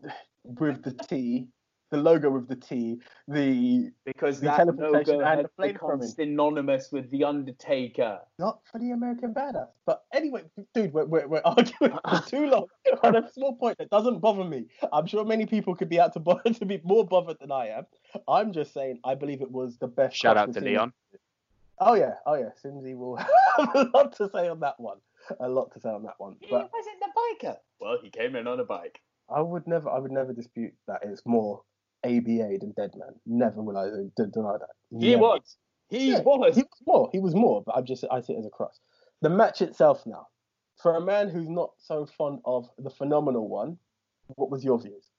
[0.44, 1.48] with the T,
[1.92, 6.02] the logo with the T, the Because The that logo and has the flame become
[6.02, 8.18] synonymous with the Undertaker.
[8.38, 9.68] not for the American badass.
[9.86, 10.42] But anyway,
[10.74, 12.66] dude, we're, we're, we're arguing for too long
[13.04, 14.66] on a small point that doesn't bother me.
[14.92, 17.68] I'm sure many people could be out to bother to be more bothered than I
[17.68, 17.86] am.
[18.26, 20.16] I'm just saying I believe it was the best.
[20.16, 20.92] Shout out to between- Leon.
[21.78, 23.28] Oh yeah, oh yeah, Simsy will have
[23.74, 24.98] a lot to say on that one.
[25.40, 26.36] A lot to say on that one.
[26.40, 27.08] He wasn't the
[27.46, 27.56] biker.
[27.80, 29.00] Well, he came in on a bike.
[29.28, 31.62] I would never, I would never dispute that it's more
[32.04, 33.14] ABA than Deadman.
[33.26, 34.70] Never will I d- deny that.
[34.98, 35.56] He was.
[35.88, 36.54] He Yeah, was.
[36.54, 37.08] He was more.
[37.12, 37.62] He was more.
[37.64, 38.80] But I'm just, I see it as a cross.
[39.20, 40.26] The match itself now,
[40.82, 43.78] for a man who's not so fond of the phenomenal one,
[44.36, 45.10] what was your views?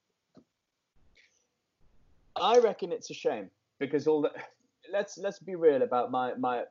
[2.36, 4.32] I reckon it's a shame because all the
[4.92, 6.64] let's let's be real about my my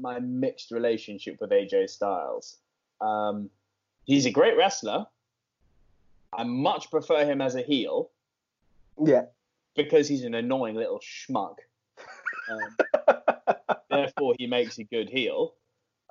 [0.00, 2.58] my mixed relationship with AJ Styles.
[3.00, 3.50] Um,
[4.04, 5.06] he's a great wrestler.
[6.36, 8.10] I much prefer him as a heel
[9.04, 9.26] Yeah.
[9.76, 11.56] because he's an annoying little schmuck.
[12.50, 13.56] Um,
[13.90, 15.54] therefore, he makes a good heel.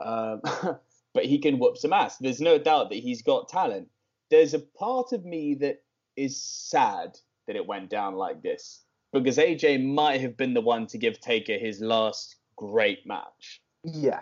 [0.03, 0.41] Um,
[1.13, 2.17] but he can whoop some ass.
[2.17, 3.89] There's no doubt that he's got talent.
[4.29, 5.81] There's a part of me that
[6.15, 10.85] is sad that it went down like this because AJ might have been the one
[10.87, 13.61] to give Taker his last great match.
[13.83, 14.21] Yeah.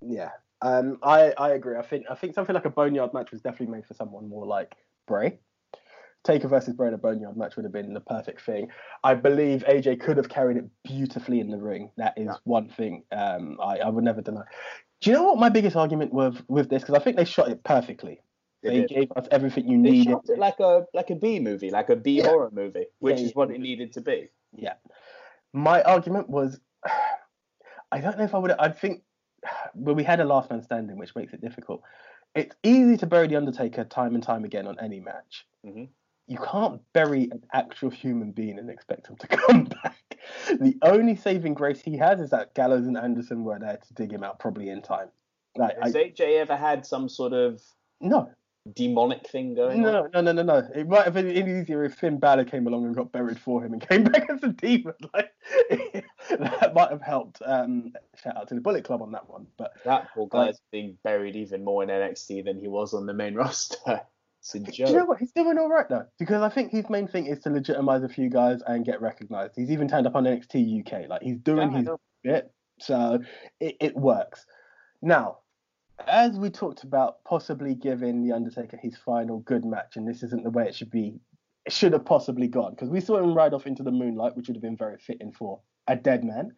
[0.00, 0.30] Yeah.
[0.62, 1.76] Um, I, I agree.
[1.76, 4.46] I think I think something like a boneyard match was definitely made for someone more
[4.46, 4.74] like
[5.06, 5.38] Bray.
[6.22, 8.68] Taker versus Bray in a boneyard match would have been the perfect thing.
[9.02, 11.90] I believe AJ could have carried it beautifully in the ring.
[11.96, 14.42] That is one thing um, I, I would never deny.
[15.00, 16.82] Do you know what my biggest argument with with this?
[16.82, 18.20] Because I think they shot it perfectly.
[18.62, 20.12] They They, gave us everything you They needed.
[20.12, 22.28] shot it like a like a B movie, like a B Yeah.
[22.28, 23.34] horror movie, which Yeah, is yeah.
[23.34, 24.28] what it needed to be.
[24.54, 24.74] Yeah.
[25.54, 26.60] My argument was,
[27.92, 28.52] I don't know if I would.
[28.52, 29.02] I think,
[29.74, 31.82] well, we had a last man standing, which makes it difficult.
[32.34, 35.46] it's easy to bury the Undertaker time and time again on any match.
[35.66, 35.88] Mhm.
[36.30, 40.16] You can't bury an actual human being and expect him to come back.
[40.48, 44.12] The only saving grace he has is that Gallows and Anderson were there to dig
[44.12, 45.08] him out, probably in time.
[45.56, 47.60] Like, Has I, AJ ever had some sort of
[48.00, 48.30] no,
[48.76, 49.92] demonic thing going on?
[49.92, 50.68] no, no, no, no, no.
[50.72, 53.72] It might have been easier if Finn Balor came along and got buried for him
[53.72, 54.94] and came back as a demon.
[55.12, 55.32] Like
[56.38, 57.42] that might have helped.
[57.44, 59.48] Um, shout out to the Bullet Club on that one.
[59.56, 63.14] But That poor guy's being buried even more in NXT than he was on the
[63.14, 64.02] main roster.
[64.40, 65.18] It's a Do you know what?
[65.18, 68.08] He's doing all right though, because I think his main thing is to legitimize a
[68.08, 69.52] few guys and get recognized.
[69.54, 71.88] He's even turned up on NXT UK, like he's doing Yeah, his
[72.24, 73.20] bit, so
[73.60, 74.46] it, it works.
[75.02, 75.38] Now,
[76.06, 80.42] as we talked about, possibly giving the Undertaker his final good match, and this isn't
[80.42, 81.20] the way it should be.
[81.66, 84.48] It should have possibly gone because we saw him ride off into the moonlight, which
[84.48, 86.52] would have been very fitting for a dead man.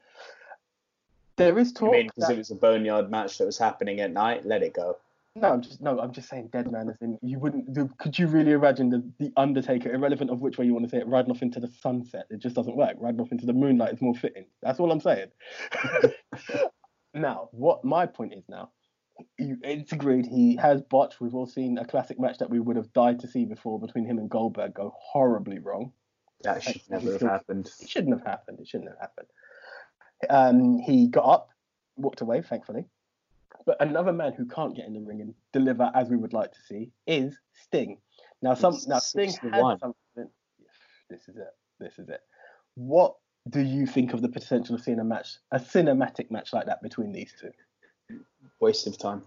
[1.36, 1.92] There is talk.
[1.92, 4.74] mean, because that- it was a boneyard match that was happening at night, let it
[4.74, 4.98] go.
[5.34, 8.18] No, I'm just no, I'm just saying dead man as in you wouldn't do, could
[8.18, 11.06] you really imagine the, the Undertaker, irrelevant of which way you want to say it,
[11.06, 12.26] riding off into the sunset?
[12.28, 12.96] It just doesn't work.
[12.98, 14.44] Riding off into the moonlight is more fitting.
[14.62, 15.28] That's all I'm saying.
[17.14, 18.72] now, what my point is now,
[19.38, 21.18] you, it's agreed he has botched.
[21.18, 24.04] We've all seen a classic match that we would have died to see before between
[24.04, 25.92] him and Goldberg go horribly wrong.
[26.42, 27.70] That should never have still- happened.
[27.80, 28.60] It shouldn't have happened.
[28.60, 29.28] It shouldn't have happened.
[30.28, 31.48] Um, he got up,
[31.96, 32.84] walked away, thankfully.
[33.64, 36.52] But another man who can't get in the ring and deliver as we would like
[36.52, 37.98] to see is Sting.
[38.40, 39.70] Now, some He's now Sting 61.
[39.70, 40.30] has something.
[41.08, 41.54] This is it.
[41.78, 42.20] This is it.
[42.74, 43.16] What
[43.48, 46.82] do you think of the potential of seeing a match, a cinematic match like that
[46.82, 48.18] between these two?
[48.60, 49.22] Waste of time.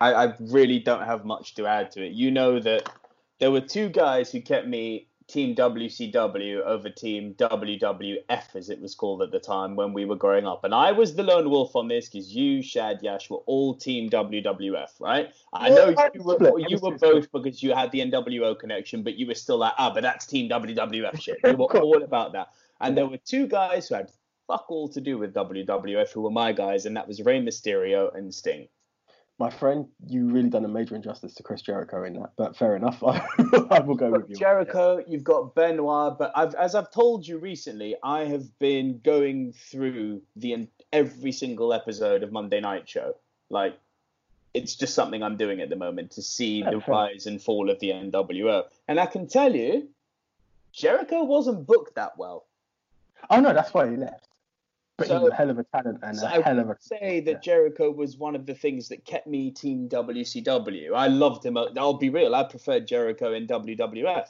[0.00, 2.12] I, I really don't have much to add to it.
[2.12, 2.90] You know that
[3.38, 8.94] there were two guys who kept me Team WCW over Team WWF, as it was
[8.94, 10.62] called at the time when we were growing up.
[10.62, 14.08] And I was the lone wolf on this because you, Shad, Yash were all Team
[14.08, 15.32] WWF, right?
[15.52, 19.26] I know you were, you were both because you had the NWO connection, but you
[19.26, 21.38] were still like, ah, but that's Team WWF shit.
[21.44, 22.52] You were all about that.
[22.80, 24.12] And there were two guys who had
[24.46, 28.14] fuck all to do with WWF who were my guys, and that was Rey Mysterio
[28.14, 28.68] and Sting.
[29.38, 32.74] My friend, you really done a major injustice to Chris Jericho in that, but fair
[32.74, 33.02] enough.
[33.70, 34.36] I will go with you.
[34.36, 39.52] Jericho, you've got Benoit, but I've, as I've told you recently, I have been going
[39.52, 43.14] through the every single episode of Monday Night Show.
[43.50, 43.78] Like,
[44.54, 47.78] it's just something I'm doing at the moment to see the rise and fall of
[47.78, 48.64] the NWO.
[48.88, 49.88] And I can tell you,
[50.72, 52.46] Jericho wasn't booked that well.
[53.28, 54.28] Oh no, that's why he left.
[54.98, 56.68] But So- he's a hell of a talent and So a I hell of a
[56.68, 57.38] would say that yeah.
[57.40, 60.94] Jericho was one of the things that kept me Team WCW.
[60.94, 61.56] I loved him.
[61.58, 62.34] I'll be real.
[62.34, 64.28] I preferred Jericho in WWF.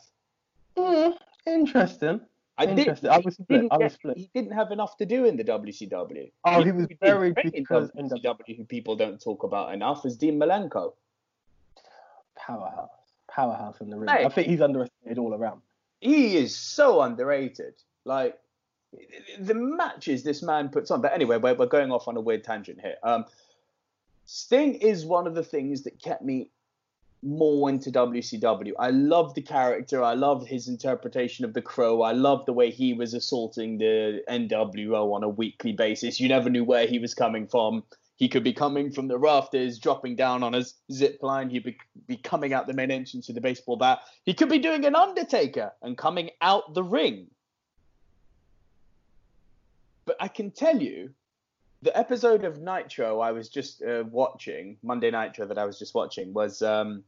[0.76, 2.20] Mm, interesting.
[2.58, 2.78] I did.
[2.80, 3.10] Interesting.
[3.10, 3.60] I was he split.
[3.60, 4.16] didn't I was split.
[4.16, 6.32] He didn't have enough to do in the WCW.
[6.44, 10.16] Oh, he was did buried because in WCW, who people don't talk about enough, is
[10.16, 10.94] Dean Malenko.
[12.34, 12.90] powerhouse,
[13.30, 14.06] powerhouse in the ring.
[14.06, 14.24] Mate.
[14.26, 15.60] I think he's underestimated all around.
[16.00, 17.74] He is so underrated.
[18.04, 18.38] Like
[19.38, 21.00] the matches this man puts on.
[21.00, 22.96] But anyway, we're, we're going off on a weird tangent here.
[23.02, 23.24] Um,
[24.24, 26.50] Sting is one of the things that kept me
[27.22, 28.72] more into WCW.
[28.78, 30.02] I love the character.
[30.02, 32.02] I love his interpretation of the Crow.
[32.02, 36.20] I love the way he was assaulting the NWO on a weekly basis.
[36.20, 37.84] You never knew where he was coming from.
[38.16, 41.50] He could be coming from the rafters, dropping down on a zip line.
[41.50, 44.00] He'd be, be coming out the main entrance with a baseball bat.
[44.24, 47.28] He could be doing an Undertaker and coming out the ring.
[50.06, 51.10] But I can tell you,
[51.82, 55.94] the episode of Nitro I was just uh, watching, Monday Nitro that I was just
[55.94, 57.02] watching, was um,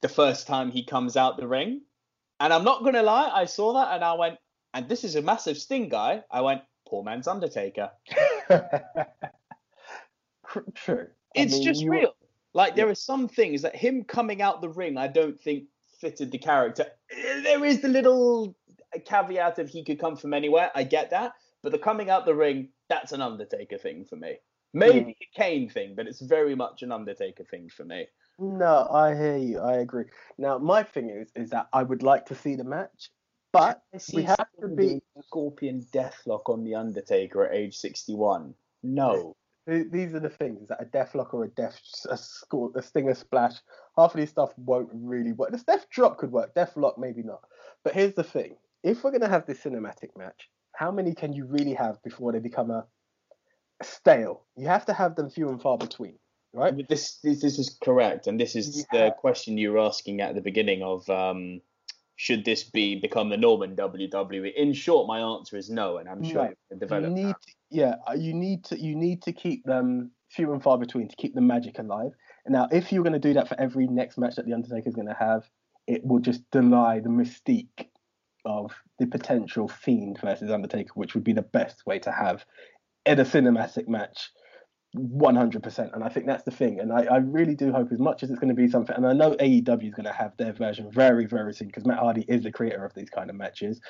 [0.00, 1.82] the first time he comes out the ring.
[2.40, 4.38] And I'm not going to lie, I saw that and I went,
[4.74, 6.22] and this is a massive Sting guy.
[6.30, 7.90] I went, poor man's Undertaker.
[10.74, 11.06] True.
[11.36, 12.14] I It's mean, just you- real.
[12.54, 15.64] Like there are some things that him coming out the ring, I don't think
[16.00, 16.86] fitted the character.
[17.42, 18.56] There is the little
[19.04, 20.70] caveat of he could come from anywhere.
[20.74, 21.32] I get that,
[21.66, 24.36] but the coming out the ring, that's an Undertaker thing for me.
[24.72, 25.08] Maybe hmm.
[25.08, 28.06] a Kane thing, but it's very much an Undertaker thing for me.
[28.38, 29.58] No, I hear you.
[29.58, 30.04] I agree.
[30.38, 33.10] Now, my thing is, is that I would like to see the match,
[33.52, 33.82] but
[34.14, 35.02] we have to be.
[35.24, 38.54] Scorpion Deathlock on the Undertaker at age 61.
[38.84, 39.34] No.
[39.66, 43.14] These are the things: is that a deathlock or a death, a score, a stinger
[43.14, 43.54] splash.
[43.98, 45.50] Half of these stuff won't really work.
[45.50, 46.54] The death drop could work.
[46.54, 47.42] Deathlock maybe not.
[47.82, 51.46] But here's the thing: if we're gonna have this cinematic match, how many can you
[51.46, 52.86] really have before they become a
[53.82, 54.44] stale?
[54.56, 56.18] You have to have them few and far between,
[56.52, 56.74] right?
[56.88, 59.06] This, this this is correct, and this is Yeah.
[59.06, 61.60] the question you were asking at the beginning of um,
[62.16, 64.52] should this be become the norm in WWE?
[64.54, 66.48] In short, my answer is no, and I'm sure No.
[66.50, 69.64] you can develop you need to, yeah uh, you need to you need to keep
[69.64, 72.12] them few and far between to keep the magic alive.
[72.48, 74.94] Now, if you're going to do that for every next match that the Undertaker is
[74.94, 75.48] going to have,
[75.86, 77.88] it will just deny the mystique
[78.46, 82.46] of the potential Fiend versus Undertaker, which would be the best way to have
[83.04, 84.30] in a cinematic match.
[84.96, 86.80] 100% and i think that's the thing.
[86.80, 89.06] And I, I really do hope as much as it's going to be something and
[89.06, 92.24] i know aew is going to have their version very very soon because matt hardy
[92.28, 93.80] is the creator of these kind of matches.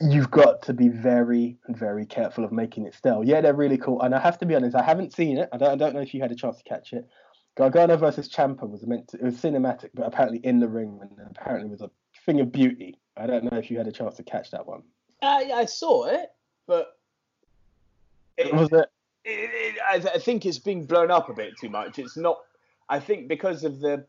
[0.00, 3.22] You've got to be very very careful of making it stale.
[3.24, 4.00] Yeah they're really cool.
[4.00, 5.48] And i have to be honest i haven't seen it.
[5.52, 7.06] I don't, I don't know if you had a chance to catch it.
[7.56, 11.10] Gargano versus Ciampa was meant to, it was cinematic but apparently in the ring and
[11.30, 11.90] apparently was a
[12.26, 14.82] thing of beauty i don't know if you had a chance to catch that one
[15.22, 16.30] Uh, yeah, I saw it,
[16.66, 16.98] but
[18.36, 18.90] it, was it
[19.24, 21.98] it, it, I, th- I think it's being blown up a bit too much.
[21.98, 22.38] It's not.
[22.88, 24.06] I think because of the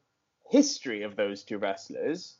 [0.50, 2.36] history of those two wrestlers,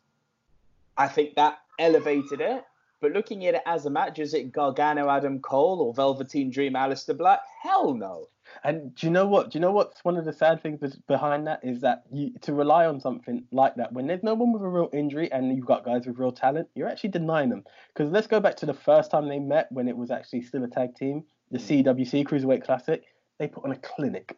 [0.96, 2.64] I think that elevated it.
[3.00, 6.74] But looking at it as a match, is it Gargano, Adam Cole, or Velveteen Dream,
[6.74, 7.40] Aleister Black?
[7.64, 8.28] Hell no.
[8.64, 9.52] And do you know what?
[9.52, 12.54] Do you know what's one of the sad things behind that is that you to
[12.54, 15.66] rely on something like that when there's no one with a real injury and you've
[15.66, 17.64] got guys with real talent, you're actually denying them.
[17.94, 20.64] Because let's go back to the first time they met when it was actually still
[20.64, 23.04] a tag team, the CWC Cruiserweight Classic.
[23.40, 24.38] They put on a clinic.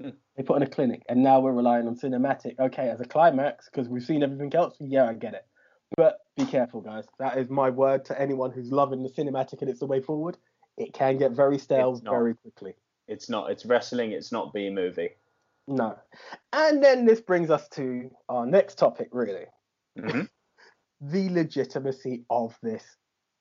[0.00, 0.14] Mm.
[0.36, 2.58] They put on a clinic, and now we're relying on cinematic.
[2.58, 4.76] Okay, as a climax because we've seen everything else.
[4.80, 5.46] Yeah, I get it.
[5.96, 7.04] But be careful, guys.
[7.18, 10.36] That is my word to anyone who's loving the cinematic and it's the way forward.
[10.76, 12.74] It can get very stale very quickly.
[13.10, 13.50] It's not.
[13.50, 14.12] It's wrestling.
[14.12, 15.10] It's not B movie.
[15.66, 15.98] No.
[16.52, 19.46] And then this brings us to our next topic, really
[19.98, 20.28] Mhm.
[21.00, 22.84] the legitimacy of this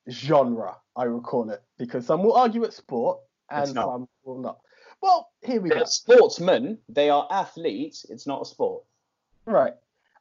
[0.09, 4.59] genre, I will call it, because some will argue it's sport and some will not.
[5.01, 5.75] Well, here we go.
[5.75, 6.79] They're sportsmen.
[6.89, 8.05] They are athletes.
[8.09, 8.83] It's not a sport.
[9.45, 9.73] Right.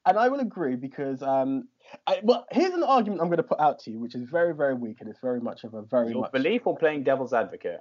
[0.07, 1.69] And I will agree because, um,
[2.07, 4.55] I, well, here's an argument I'm going to put out to you, which is very,
[4.55, 7.33] very weak and it's very much of a very Your much belief or playing devil's
[7.33, 7.81] advocate.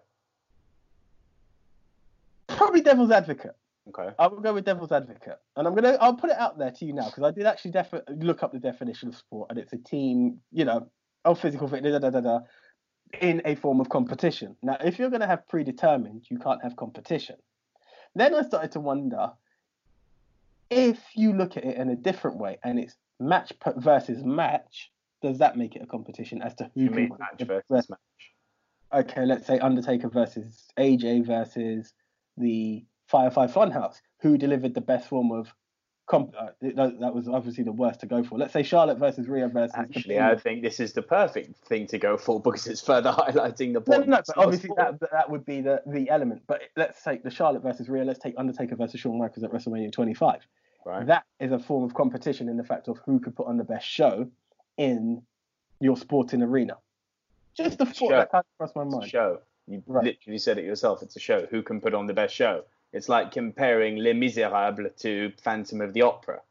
[2.67, 3.56] Probably devil's advocate.
[3.88, 4.10] Okay.
[4.19, 6.86] I will go with devil's advocate, and I'm gonna I'll put it out there to
[6.86, 9.71] you now because I did actually defi- look up the definition of sport, and it's
[9.71, 10.89] a team, you know,
[11.23, 12.39] of physical fitness, da, da, da, da,
[13.21, 14.58] in a form of competition.
[14.62, 17.38] Now, if you're gonna have predetermined, you can't have competition.
[18.13, 19.32] Then I started to wonder
[20.69, 24.91] if you look at it in a different way, and it's match versus match.
[25.21, 27.99] Does that make it a competition as to who You mean match versus match?
[28.93, 31.93] okay, let's say Undertaker versus AJ versus
[32.38, 35.54] the Firefly Funhouse, who delivered the best form of
[36.08, 36.34] comp.
[36.38, 38.38] Uh, that, was obviously the worst to go for.
[38.38, 39.76] Let's say Charlotte versus Rhea versus.
[39.76, 43.73] Actually, I think this is the perfect thing to go for because it's further highlighting
[43.73, 44.08] the no, point.
[44.08, 44.17] no, no.
[44.17, 46.41] It's But not a obviously, that that would be the the element.
[46.47, 48.04] But let's take the Charlotte versus Rhea.
[48.04, 50.41] Let's take Undertaker versus Shawn Michaels at WrestleMania 25.
[50.86, 51.06] right.
[51.08, 53.63] That is a form of competition in the fact of who could put on the
[53.63, 54.30] best show
[54.78, 55.21] in
[55.80, 56.78] your sporting arena.
[57.56, 59.10] Just the thought that kind of crossed my mind.
[59.10, 59.39] show.
[59.67, 60.06] You Right.
[60.06, 61.01] literally said it yourself.
[61.03, 61.45] It's a show.
[61.47, 62.63] Who can put on the best show?
[62.93, 66.41] It's like comparing Les Miserables to Phantom of the Opera.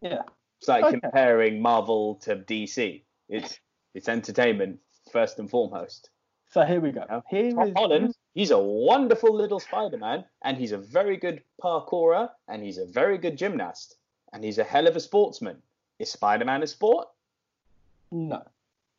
[0.00, 0.22] Yeah.
[0.58, 1.00] It's like Okay.
[1.00, 3.02] comparing Marvel to DC.
[3.28, 3.58] It's
[3.94, 4.80] it's entertainment
[5.10, 6.08] first and foremost.
[6.48, 7.04] So here we go.
[7.08, 7.20] Yeah.
[7.28, 12.30] Here Tom is- Holland, he's a wonderful little Spider-Man, and he's a very good parkourer,
[12.48, 13.96] and he's a very good gymnast,
[14.32, 15.60] and he's a hell of a sportsman.
[15.98, 17.08] Is Spider-Man a sport?
[18.10, 18.42] No,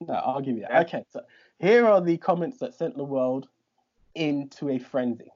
[0.02, 0.86] no, I'll give you that.
[0.88, 1.22] Okay, so
[1.64, 3.48] here are the comments that sent the world
[4.16, 5.32] into a frenzy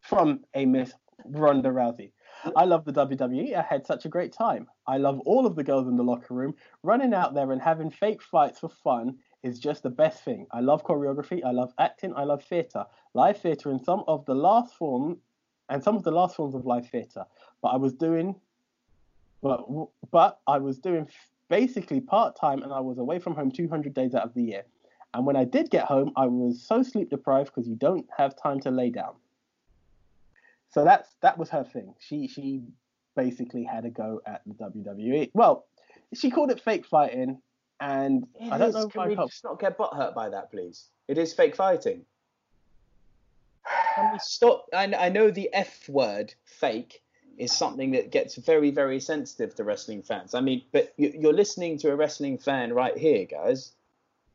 [0.00, 0.92] from a Miss
[1.24, 2.10] Ronda Rousey.
[2.56, 3.54] I love the WWE.
[3.54, 4.66] I had such a great time.
[4.88, 6.56] I love all of the girls in the locker room.
[6.82, 10.48] Running out there and having fake fights for fun is just the best thing.
[10.50, 11.44] I love choreography.
[11.44, 12.14] I love acting.
[12.16, 12.84] I love theatre.
[13.14, 15.18] Live theatre and some of the last form
[15.68, 17.26] and some of the last forms of live theatre.
[17.62, 18.34] But I was doing
[19.40, 19.64] but
[20.10, 21.08] but I was doing
[21.48, 24.64] basically part time and I was away from home 200 days out of the year.
[25.12, 28.40] And when I did get home, I was so sleep deprived because you don't have
[28.40, 29.14] time to lay down.
[30.72, 31.94] So that's that was her thing.
[31.98, 32.62] She she
[33.16, 35.30] basically had a go at the WWE.
[35.34, 35.66] Well,
[36.14, 37.42] she called it fake fighting,
[37.80, 38.74] and I don't It is.
[38.76, 39.08] know Can why.
[39.08, 40.86] we just not get butt hurt by that, please?
[41.08, 42.04] It is fake fighting.
[43.96, 44.66] Can we stop?
[44.72, 47.02] I, I know the F word, fake,
[47.36, 50.34] is something that gets very, very sensitive to wrestling fans.
[50.34, 53.72] I mean, but you, you're listening to a wrestling fan right here, guys.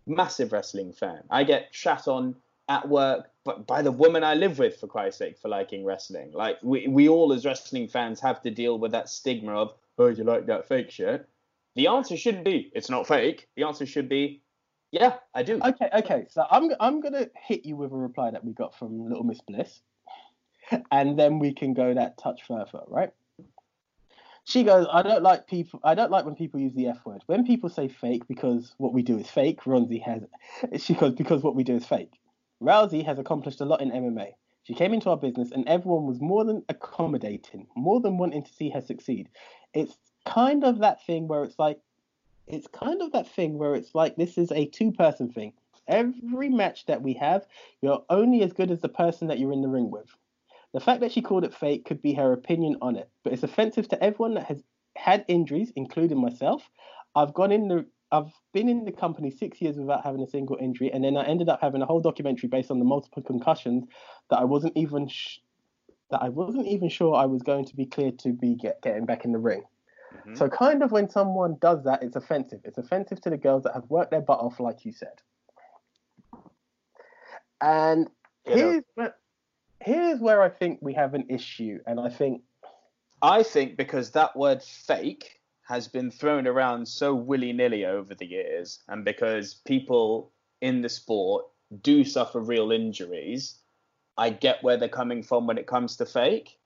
[0.08, 1.24] Massive wrestling fan.
[1.30, 2.36] I get shat on
[2.68, 6.32] at work, but by the woman I live with, for Christ's sake, for liking wrestling.
[6.34, 10.08] Like we, we all as wrestling fans have to deal with that stigma of, oh,
[10.08, 11.28] you like that fake shit.
[11.76, 13.50] The answer shouldn't be it's not fake.
[13.56, 14.42] The answer should be,
[14.92, 15.60] yeah, I do.
[15.64, 16.26] Okay, okay.
[16.30, 19.42] So I'm I'm gonna hit you with a reply that we got from Little Miss
[19.42, 19.82] Bliss,
[20.92, 23.12] and then we can go that touch further, right?
[24.46, 25.80] She goes, I don't like people.
[25.84, 27.24] I don't like when people use the F word.
[27.26, 29.62] When people say fake because what we do is fake.
[29.64, 30.24] Ronzi has.
[30.82, 32.14] She goes because what we do is fake.
[32.62, 34.34] Rousey has accomplished a lot in MMA.
[34.64, 38.54] She came into our business, and everyone was more than accommodating, more than wanting to
[38.54, 39.30] see her succeed.
[39.74, 41.80] It's kind of that thing where it's like,
[42.48, 45.54] it's kind of that thing where it's like this is a two-person thing.
[45.88, 47.46] Every match that we have,
[47.82, 50.10] you're only as good as the person that you're in the ring with.
[50.76, 53.44] The fact that she called it fake could be her opinion on it, but it's
[53.44, 54.62] offensive to everyone that has
[54.98, 56.70] had injuries, including myself.
[57.16, 60.58] I've gone in the I've been in the company six years without having a single
[60.60, 63.86] injury, and then I ended up having a whole documentary based on the multiple concussions
[64.30, 65.38] that I wasn't even sh-
[66.12, 69.06] that I wasn't even sure I was going to be cleared to be get, getting
[69.06, 69.64] back in the ring.
[70.28, 70.38] Mhm.
[70.38, 72.60] So kind of when someone does that, it's offensive.
[72.66, 75.22] It's offensive to the girls that have worked their butt off, like you said.
[77.62, 78.10] And
[78.46, 79.16] You know- here's where,
[79.86, 82.42] here's where I think we have an issue, and I think
[83.22, 88.26] I think because that word fake has been thrown around so willy nilly over the
[88.26, 90.32] years, and because people
[90.62, 91.46] in the sport
[91.82, 93.56] do suffer real injuries,
[94.18, 96.58] I get where they're coming from when it comes to fake.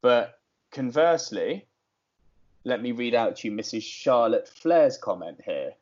[0.00, 0.38] But
[0.70, 1.66] conversely,
[2.64, 3.82] let me read out to you Mrs.
[3.82, 5.72] Charlotte Flair's comment here.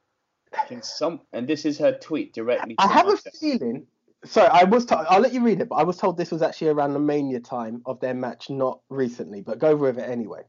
[0.80, 2.74] Some and this is her tweet directly.
[2.78, 3.86] I have a feeling.
[4.24, 4.84] Sorry, I was.
[4.84, 6.98] told I'll let you read it, but I was told this was actually around the
[6.98, 9.40] mania time of their match, not recently.
[9.42, 10.42] But go with it anyway.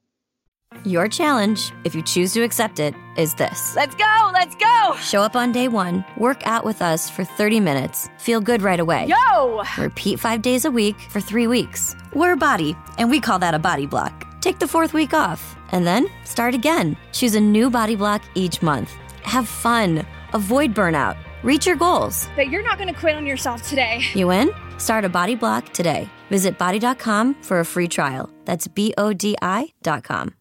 [0.86, 3.76] Your challenge, if you choose to accept it, is this.
[3.76, 4.32] Let's go!
[4.34, 4.96] Let's go!
[5.02, 8.80] Show up on day one, work out with us for 30 minutes, feel good right
[8.80, 9.08] away.
[9.08, 9.64] Yo!
[9.80, 11.96] Repeat five days a week for three weeks.
[12.14, 14.28] We're a BODi, and we call that a BODi block.
[14.42, 16.96] Take the fourth week off, and then start again.
[17.14, 18.92] Choose a new BODi block each month.
[19.24, 22.28] Have fun, avoid burnout, reach your goals.
[22.36, 24.02] But you're not gonna quit on yourself today.
[24.16, 24.52] You win?
[24.78, 26.10] Start a BODi block today.
[26.30, 28.30] Visit bodi.com for a free trial.
[28.46, 30.34] That's B O D I.com.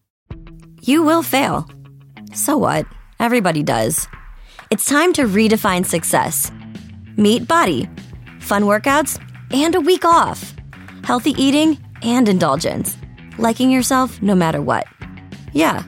[0.81, 1.65] You will fail.
[2.33, 2.85] So what?
[3.19, 4.07] Everybody does.
[4.71, 6.51] It's time to redefine success.
[7.17, 7.89] Meet BODi.
[8.41, 9.19] Fun workouts
[9.51, 10.53] and a week off.
[11.03, 12.97] Healthy eating and indulgence.
[13.37, 14.85] Liking yourself no matter what.
[15.53, 15.83] Yeah,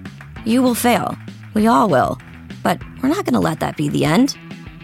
[0.46, 1.16] you will fail.
[1.54, 2.18] We all will.
[2.64, 4.36] But we're not going to let that be the end.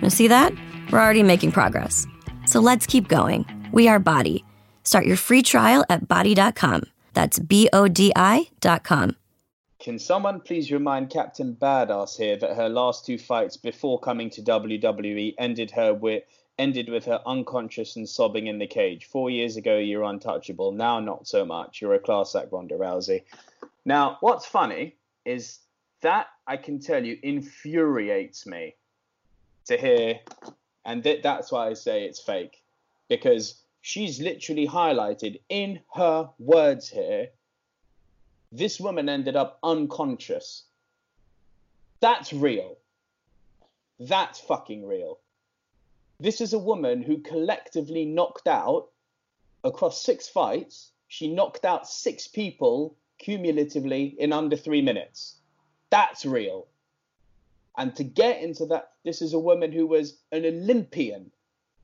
[0.01, 0.53] You see that?
[0.91, 2.07] We're already making progress.
[2.45, 3.45] So let's keep going.
[3.71, 4.43] We are BODi.
[4.83, 6.83] Start your free trial at bodi.com.
[7.13, 9.15] That's B O D I.com.
[9.79, 14.41] Can someone please remind Captain Badass here that her last two fights before coming to
[14.41, 16.23] WWE ended her with
[16.57, 19.05] ended with her unconscious and sobbing in the cage.
[19.05, 20.71] Four years ago, you're untouchable.
[20.71, 21.81] Now, not so much.
[21.81, 23.23] You're a class act, Ronda Rousey.
[23.85, 24.95] Now, what's funny
[25.25, 25.59] is
[26.01, 28.75] that I can tell you infuriates me
[29.67, 30.19] to hear,
[30.85, 32.63] and th- that's why I say it's fake
[33.09, 37.29] because she's literally highlighted in her words here
[38.51, 40.63] this woman ended up unconscious.
[41.99, 42.77] That's real.
[43.99, 45.19] That's fucking real.
[46.19, 48.89] This is a woman who collectively knocked out
[49.63, 50.91] across six fights.
[51.07, 55.35] She knocked out six people cumulatively in under three minutes.
[55.89, 56.67] That's real.
[57.77, 61.31] And to get into that, this is a woman who was an Olympian.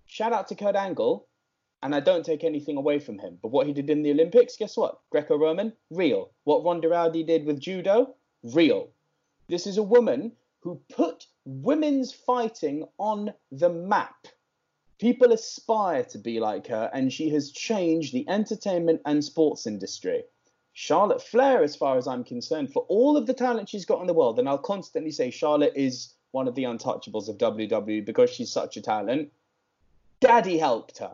[0.07, 1.27] Shout out to Kurt Angle,
[1.83, 3.37] and I don't take anything away from him.
[3.41, 4.99] But what he did in the Olympics, guess what?
[5.11, 6.31] Greco Roman, real.
[6.45, 8.89] What Ronda Rousey did with judo, real.
[9.47, 10.31] This is a woman
[10.61, 14.27] who put women's fighting on the map.
[14.97, 20.23] People aspire to be like her, and she has changed the entertainment and sports industry.
[20.73, 24.07] Charlotte Flair, as far as I'm concerned, for all of the talent she's got in
[24.07, 28.31] the world, and I'll constantly say Charlotte is one of the untouchables of WWE because
[28.31, 29.31] she's such a talent.
[30.19, 31.13] Daddy helped her.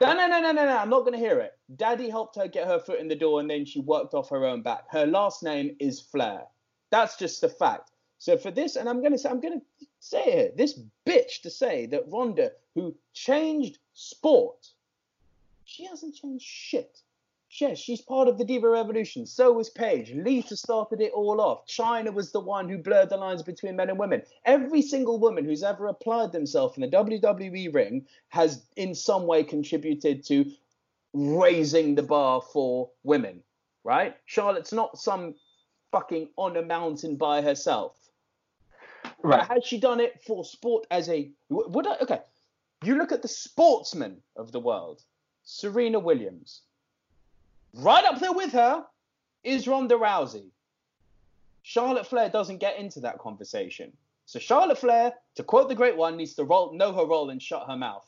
[0.00, 0.78] No, no, no, no, no, no.
[0.78, 1.58] I'm not going to hear it.
[1.76, 4.46] Daddy helped her get her foot in the door and then she worked off her
[4.46, 4.84] own back.
[4.90, 6.44] Her last name is Flair.
[6.88, 7.90] That's just a fact.
[8.18, 11.42] So for this, and I'm going to say, I'm going to say it, this bitch
[11.42, 14.68] to say that Ronda, who changed sport,
[15.64, 17.02] she hasn't changed shit.
[17.58, 19.26] Yes, she's part of the Diva Revolution.
[19.26, 20.12] So was Paige.
[20.14, 21.66] Lita started it all off.
[21.66, 24.22] Chyna was the one who blurred the lines between men and women.
[24.44, 29.42] Every single woman who's ever applied themselves in the WWE ring has, in some way,
[29.42, 30.52] contributed to
[31.12, 33.42] raising the bar for women.
[33.82, 34.16] Right?
[34.26, 35.34] Charlotte's not some
[35.90, 37.96] fucking on a mountain by herself.
[39.22, 42.20] But has she done it for sport as a would I okay.
[42.84, 45.02] You look at the sportsmen of the world.
[45.42, 46.62] Serena Williams.
[47.74, 48.84] Right up there with her
[49.44, 50.50] is Ronda Rousey.
[51.62, 53.92] Charlotte Flair doesn't get into that conversation.
[54.26, 57.40] So Charlotte Flair, to quote the great one, needs to roll, know her role and
[57.42, 58.06] shut her mouth.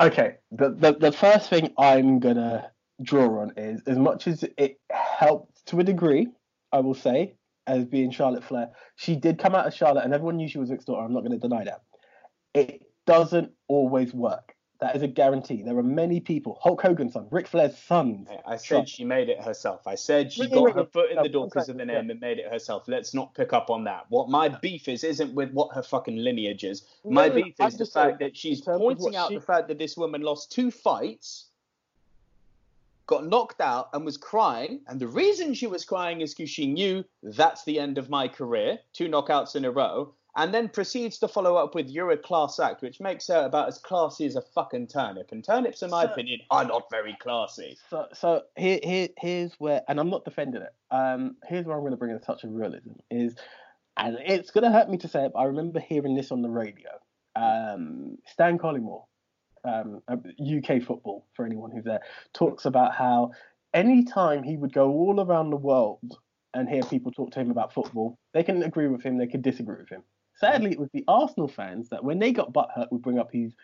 [0.00, 2.70] Okay, the, the the first thing I'm gonna
[3.02, 6.28] draw on is as much as it helped to a degree,
[6.72, 7.34] I will say,
[7.66, 10.70] as being Charlotte Flair, she did come out as Charlotte, and everyone knew she was
[10.70, 11.02] mixed daughter.
[11.02, 11.82] I'm not gonna deny that.
[12.54, 14.54] It doesn't always work.
[14.80, 15.62] That is a guarantee.
[15.62, 16.58] There are many people.
[16.62, 18.26] Hulk Hogan's son, Ric Flair's son.
[18.46, 19.86] I said she made it herself.
[19.86, 21.84] I said she Wait, got wait, her foot in No, the door because of the
[21.84, 22.12] name yeah.
[22.12, 22.84] and made it herself.
[22.88, 24.06] Let's not pick up on that.
[24.08, 26.86] What my beef is isn't with what her fucking lineage is.
[27.04, 29.28] My No, no, beef I'm is the fact that she's in terms of pointing out
[29.28, 31.50] she- the fact that this woman lost two fights,
[33.06, 34.80] got knocked out, and was crying.
[34.86, 38.28] And the reason she was crying is because she knew that's the end of my
[38.28, 40.14] career, two knockouts in a row.
[40.36, 43.68] And then proceeds to follow up with "You're a class act," which makes her about
[43.68, 45.32] as classy as a fucking turnip.
[45.32, 47.76] And turnips, in my So- opinion, are not very classy.
[47.88, 50.72] So, so here, here, here's where, and I'm not defending it.
[50.90, 52.90] Um, here's where I'm going to bring in a touch of realism.
[53.10, 53.36] Is,
[53.96, 56.42] and it's going to hurt me to say it, but I remember hearing this on
[56.42, 56.90] the radio.
[57.36, 59.04] Um, Stan Collymore,
[59.64, 62.00] um, UK football for anyone who's there,
[62.32, 63.32] talks about how
[63.74, 66.18] anytime he would go all around the world
[66.54, 69.40] and hear people talk to him about football, they can agree with him, they can
[69.42, 70.02] disagree with him.
[70.40, 73.54] Sadly, it was the Arsenal fans that when they got butthurt would bring up his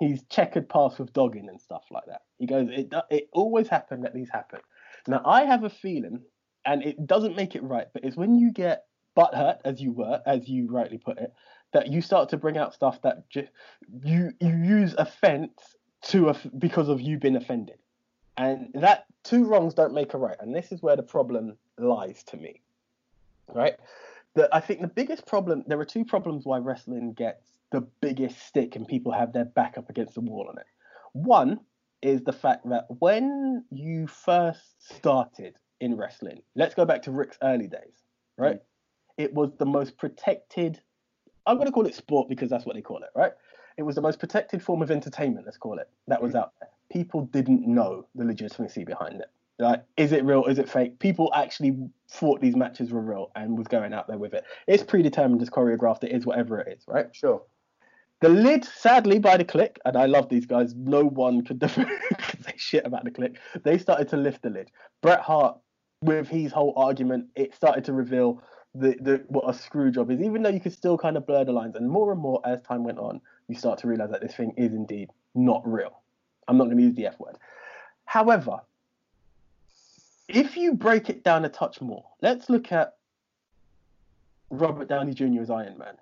[0.00, 2.22] his checkered past with dogging and stuff like that.
[2.38, 4.60] He goes, it it always happened that these happen.
[5.08, 6.22] Now I have a feeling,
[6.64, 8.86] and it doesn't make it right, but it's when you get
[9.16, 11.32] butthurt, as you were, as you rightly put it,
[11.72, 17.00] that you start to bring out stuff that you you use offence to because of
[17.00, 17.78] you being offended,
[18.36, 22.22] and that two wrongs don't make a right, and this is where the problem lies
[22.24, 22.60] to me,
[23.52, 23.76] right?
[24.34, 28.46] That I think the biggest problem there are two problems why wrestling gets the biggest
[28.46, 30.66] stick and people have their back up against the wall on it.
[31.12, 31.60] One
[32.02, 34.60] is the fact that when you first
[34.96, 38.02] started in wrestling, let's go back to Rick's early days,
[38.36, 38.56] right?
[38.56, 38.60] Mm.
[39.16, 40.80] It was the most protected,
[41.46, 43.32] I'm going to call it sport because that's what they call it, right?
[43.76, 46.40] It was the most protected form of entertainment, let's call it, that was mm.
[46.40, 46.68] out there.
[46.92, 49.30] People didn't know the legitimacy behind it.
[49.58, 50.44] Like, is it real?
[50.46, 50.98] Is it fake?
[50.98, 51.76] People actually
[52.10, 54.44] thought these matches were real and was going out there with it.
[54.66, 57.06] It's predetermined, it's choreographed, it is whatever it is, right?
[57.12, 57.42] Sure.
[58.20, 60.74] The lid, sadly, by the Kliq, and I love these guys.
[60.74, 61.84] No one could say
[62.56, 63.36] shit about the Kliq.
[63.62, 64.70] They started to lift the lid.
[65.02, 65.58] Bret Hart,
[66.00, 68.42] with his whole argument, it started to reveal
[68.74, 70.20] the, the what a screw job is.
[70.20, 72.62] Even though you could still kind of blur the lines, and more and more as
[72.62, 76.02] time went on, you start to realize that this thing is indeed not real.
[76.48, 77.36] I'm not going to use the F word.
[78.06, 78.60] However,
[80.28, 82.96] if you break it down a touch more, let's look at
[84.50, 85.40] Robert Downey Jr.
[85.40, 85.96] as Iron Man,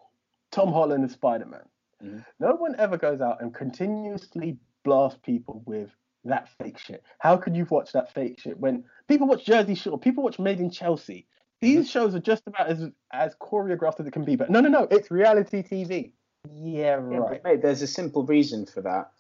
[0.51, 1.65] Tom Holland as Spider Man.
[2.03, 2.25] Mhm.
[2.41, 5.91] No one ever goes out and continuously blasts people with
[6.25, 7.03] that fake shit.
[7.19, 10.61] How could you watch that fake shit when people watch Jersey Shore, people watch Made
[10.61, 11.27] in Chelsea?
[11.61, 14.35] These shows are just about as as choreographed as it can be.
[14.35, 16.13] But no, no, no, it's reality TV.
[16.53, 17.43] Yeah, Yeah, right.
[17.43, 19.13] but mate, there's a simple reason for that.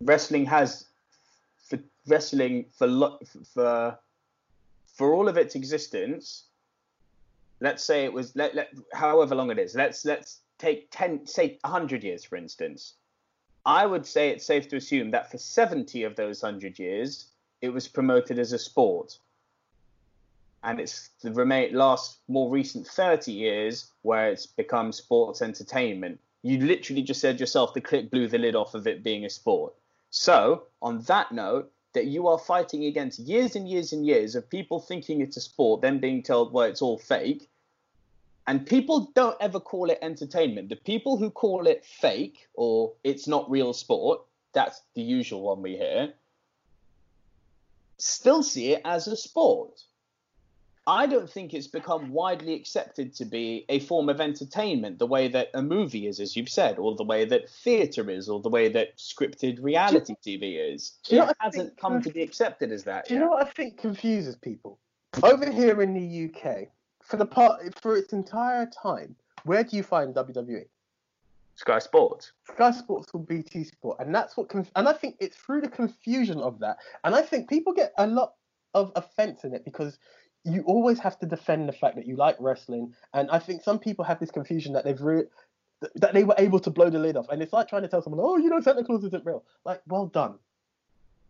[0.00, 0.86] Wrestling has,
[2.06, 3.18] wrestling for
[3.54, 3.98] for
[4.86, 6.44] for all of its existence.
[7.60, 9.74] Let's say it was let, let however long it is.
[9.74, 12.94] Let's let's take ten, say hundred years for instance.
[13.64, 17.26] I would say it's safe to assume that for seventy of those hundred years,
[17.60, 19.18] it was promoted as a sport.
[20.62, 26.18] And it's the remain last more recent 30 years where it's become sports entertainment.
[26.42, 29.30] You literally just said yourself the Kliq blew the lid off of it being a
[29.30, 29.74] sport.
[30.10, 34.50] So, on that note, that you are fighting against years and years and years of
[34.50, 37.48] people thinking it's a sport, then being told, well, it's all fake.
[38.46, 40.68] And people don't ever call it entertainment.
[40.68, 44.20] The people who call it fake or it's not real sport,
[44.52, 46.12] that's the usual one we hear,
[47.96, 49.80] still see it as a sport.
[50.86, 55.26] I don't think it's become widely accepted to be a form of entertainment the way
[55.28, 58.48] that a movie is, as you've said, or the way that theatre is, or the
[58.48, 60.92] way that scripted reality TV is.
[61.08, 63.08] you know it hasn't think- come to be accepted as that.
[63.08, 64.78] Do you know what I think confuses people?
[65.22, 66.68] Over here in the UK,
[67.02, 70.66] for the part for its entire time, where do you find WWE?
[71.56, 72.32] Sky Sports.
[72.44, 74.48] Sky Sports or BT Sport, and that's what.
[74.48, 77.92] Conf- and I think it's through the confusion of that, and I think people get
[77.96, 78.34] a lot
[78.74, 79.98] of offense in it because
[80.46, 83.78] you always have to defend the fact that you like wrestling, and I think some
[83.78, 85.24] people have this confusion that they've re-
[85.96, 88.00] that they were able to blow the lid off, and it's like trying to tell
[88.02, 89.44] someone, oh, you know, Santa Claus isn't real.
[89.64, 90.36] Like, well done,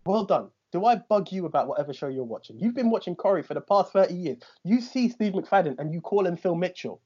[0.05, 0.51] well done.
[0.73, 2.59] Do I bug you about whatever show you're watching?
[2.59, 4.39] You've been watching Corrie for the past 30 years.
[4.65, 7.01] You see Steve McFadden and you call him Phil Mitchell.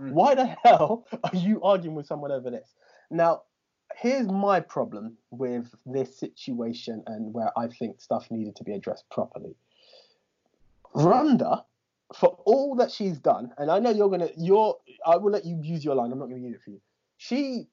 [0.00, 0.12] Mm.
[0.12, 2.74] Why the hell are you arguing with someone over this?
[3.10, 3.42] Now,
[3.96, 9.08] here's my problem with this situation and where I think stuff needed to be addressed
[9.10, 9.54] properly.
[10.94, 11.64] Ronda,
[12.14, 14.76] for all that she's done, and I know you're gonna, you're,
[15.06, 16.12] I will let you use your line.
[16.12, 16.80] I'm not gonna use it for you.
[17.16, 17.68] She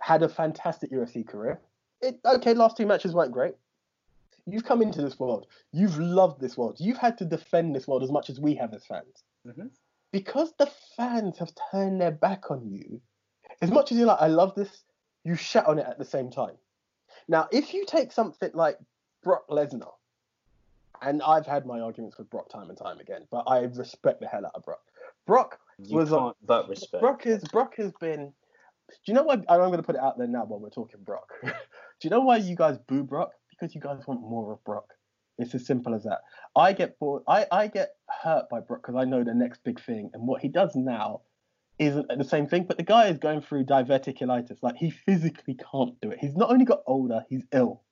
[0.00, 1.60] had a fantastic UFC career.
[2.00, 3.54] It, okay, last two matches weren't great.
[4.46, 5.46] You've come into this world.
[5.72, 6.76] You've loved this world.
[6.78, 9.22] You've had to defend this world as much as we have as fans.
[9.46, 9.70] Mhm.
[10.12, 13.00] Because the fans have turned their back on you,
[13.60, 14.84] as much as you're like, I love this,
[15.24, 16.56] you shat on it at the same time.
[17.28, 18.78] Now, if you take something like
[19.22, 19.92] Brock Lesnar,
[21.02, 24.26] and I've had my arguments with Brock time and time again, but I respect the
[24.26, 24.80] hell out of Brock.
[25.26, 27.02] Brock You was on but respect.
[27.02, 28.32] Brock is Brock has been.
[28.88, 29.34] Do you know why?
[29.34, 31.28] I'm going to put it out there now while we're talking Brock.
[31.42, 31.50] Do
[32.02, 33.30] you know why you guys boo Brock?
[33.50, 34.94] Because you guys want more of Brock.
[35.38, 36.20] It's as simple as that.
[36.54, 37.22] I get bored.
[37.26, 37.90] I, I get
[38.22, 41.22] hurt by Brock because I know the next big thing, and what he does now
[41.78, 42.64] isn't the same thing.
[42.64, 44.58] But the guy is going through diverticulitis.
[44.62, 46.18] Like he physically can't do it.
[46.20, 47.82] He's not only got older, he's ill,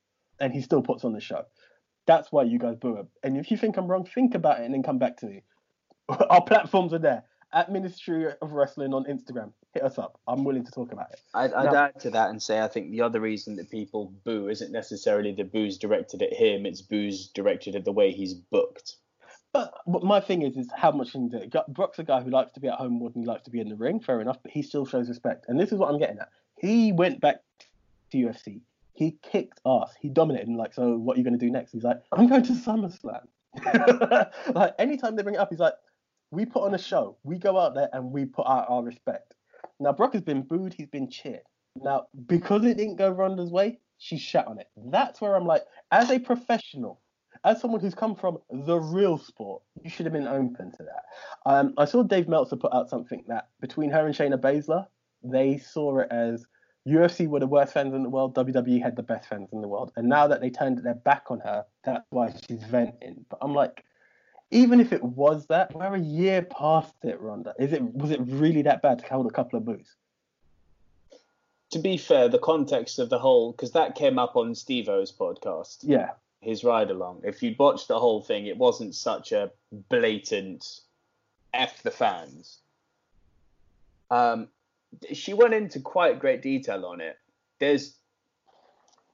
[0.40, 1.44] and he still puts on the show.
[2.08, 3.08] That's why you guys boo him.
[3.22, 5.42] And if you think I'm wrong, think about it and then come back to me.
[6.08, 9.52] Our platforms are there at Ministry of Wrestling on Instagram.
[9.74, 10.18] Hit us up.
[10.26, 11.20] I'm willing to talk about it.
[11.34, 14.14] I'd, I'd Now- add to that and say I think the other reason that people
[14.24, 18.32] boo isn't necessarily the booze directed at him; it's booze directed at the way he's
[18.32, 18.96] booked.
[19.52, 21.40] But, but my thing is, is how much can do?
[21.46, 23.50] Gu- Brock's a guy who likes to be at home more than he likes to
[23.50, 24.00] be in the ring.
[24.00, 25.44] Fair enough, but he still shows respect.
[25.48, 26.28] And this is what I'm getting at.
[26.58, 27.36] He went back
[28.12, 28.60] to UFC.
[28.98, 29.94] He kicked ass.
[30.00, 30.48] He dominated.
[30.48, 31.70] And like, so what are you going to do next?
[31.70, 33.22] He's like, I'm going to SummerSlam.
[34.54, 35.74] like anytime they bring it up, he's like,
[36.32, 37.16] we put on a show.
[37.22, 39.34] We go out there and we put out our respect.
[39.78, 40.74] Now Brock has been booed.
[40.74, 41.42] He's been cheered.
[41.76, 44.66] Now because it didn't go Ronda's way, she shat on it.
[44.76, 47.00] That's where I'm like, as a professional,
[47.44, 51.04] as someone who's come from the real sport, you should have been open to that.
[51.46, 54.86] Um, I saw Dave Meltzer put out something that between her and Shayna Baszler,
[55.22, 56.44] they saw it as
[56.88, 59.68] UFC were the worst fans in the world, WWE had the best fans in the
[59.68, 59.92] world.
[59.96, 63.24] And now that they turned their back on her, that's why she's venting.
[63.28, 63.84] But I'm like,
[64.50, 67.54] even if it was that, we're a year past it, Ronda.
[67.58, 69.94] Is it was it really that bad to hold a couple of boos?
[71.70, 75.78] To be fair, the context of the whole because that came up on Steve-O's podcast,
[75.82, 76.12] Yeah.
[76.40, 77.20] his ride along.
[77.24, 79.50] If you'd watched the whole thing, it wasn't such a
[79.90, 80.80] blatant
[81.52, 82.58] f the fans.
[84.10, 84.48] Um,
[85.12, 87.16] she went into quite great detail on it.
[87.60, 87.96] There's,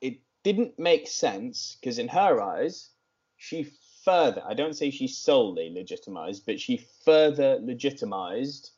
[0.01, 2.91] it didn't make sense because in her eyes,
[3.37, 3.70] she
[4.05, 8.70] further, I don't say she solely legitimized, but she further legitimized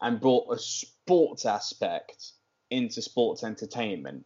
[0.00, 2.32] and brought a sports aspect
[2.70, 4.24] into sports entertainment,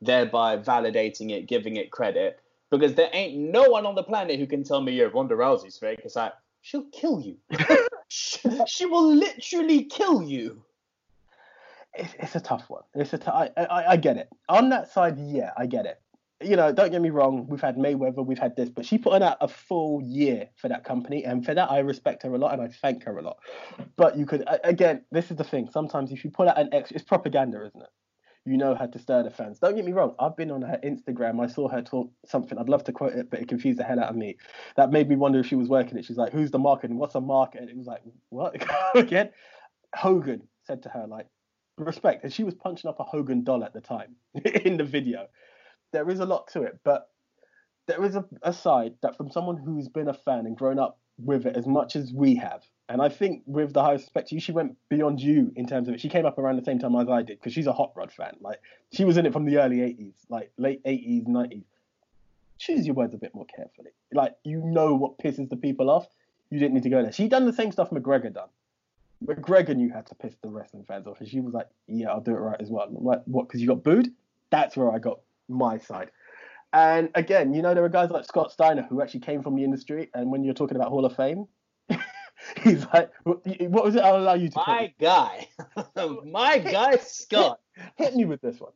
[0.00, 2.40] thereby validating it, giving it credit.
[2.70, 5.78] Because there ain't no one on the planet who can tell me, yeah, Ronda Rousey's
[5.78, 6.00] fake.
[6.04, 6.32] It's like,
[6.62, 7.36] she'll kill you.
[8.08, 10.62] she, she will literally kill you.
[11.94, 12.82] It's, it's a tough one.
[12.94, 14.28] It's a t- I, I, I get it.
[14.48, 16.00] On that side, yeah, I get it.
[16.42, 17.46] You know, don't get me wrong.
[17.48, 20.68] We've had Mayweather, we've had this, but she put in out a full year for
[20.68, 23.22] that company, and for that I respect her a lot and I thank her a
[23.22, 23.36] lot.
[23.96, 25.68] But you could again, this is the thing.
[25.70, 27.88] Sometimes if you put out an extra, it's propaganda, isn't it?
[28.46, 29.58] You know how to stir the fans.
[29.58, 30.14] Don't get me wrong.
[30.18, 31.44] I've been on her Instagram.
[31.44, 32.56] I saw her talk something.
[32.56, 34.38] I'd love to quote it, but it confused the hell out of me.
[34.76, 36.06] That made me wonder if she was working it.
[36.06, 38.56] She's like, "Who's the market and what's a market?" It was like, "What
[38.94, 39.30] again?"
[39.94, 41.26] Hogan said to her like,
[41.84, 42.24] respect.
[42.24, 44.16] And she was punching up a Hogan doll at the time
[44.64, 45.26] in the video.
[45.92, 47.08] There is a lot to it, but
[47.86, 50.98] there is a, a side that from someone who's been a fan and grown up
[51.18, 52.62] with it as much as we have.
[52.88, 55.88] And I think with the highest respect to you, she went beyond you in terms
[55.88, 56.00] of it.
[56.00, 58.12] She came up around the same time as I did because she's a hot rod
[58.12, 58.36] fan.
[58.40, 58.60] Like
[58.92, 61.64] she was in it from the early 80s, like late 80s, 90s.
[62.58, 63.90] Choose your words a bit more carefully.
[64.12, 66.06] Like you know what pisses the people off.
[66.50, 67.12] You didn't need to go there.
[67.12, 68.48] She done the same stuff McGregor done.
[69.24, 72.20] McGregor knew how to piss the wrestling fans off, and she was like, "Yeah, I'll
[72.20, 73.48] do it right as well." And I'm like, what?
[73.48, 74.08] Because you got booed?
[74.50, 76.10] That's where I got my side.
[76.72, 79.64] And again, you know, there are guys like Scott Steiner who actually came from the
[79.64, 81.46] industry, and when you're talking about Hall of Fame,
[82.62, 84.02] he's like, "What what was it?
[84.02, 85.48] I'll allow you to My guy,
[86.24, 87.60] my guy Scott.
[87.96, 88.72] hit me with this one."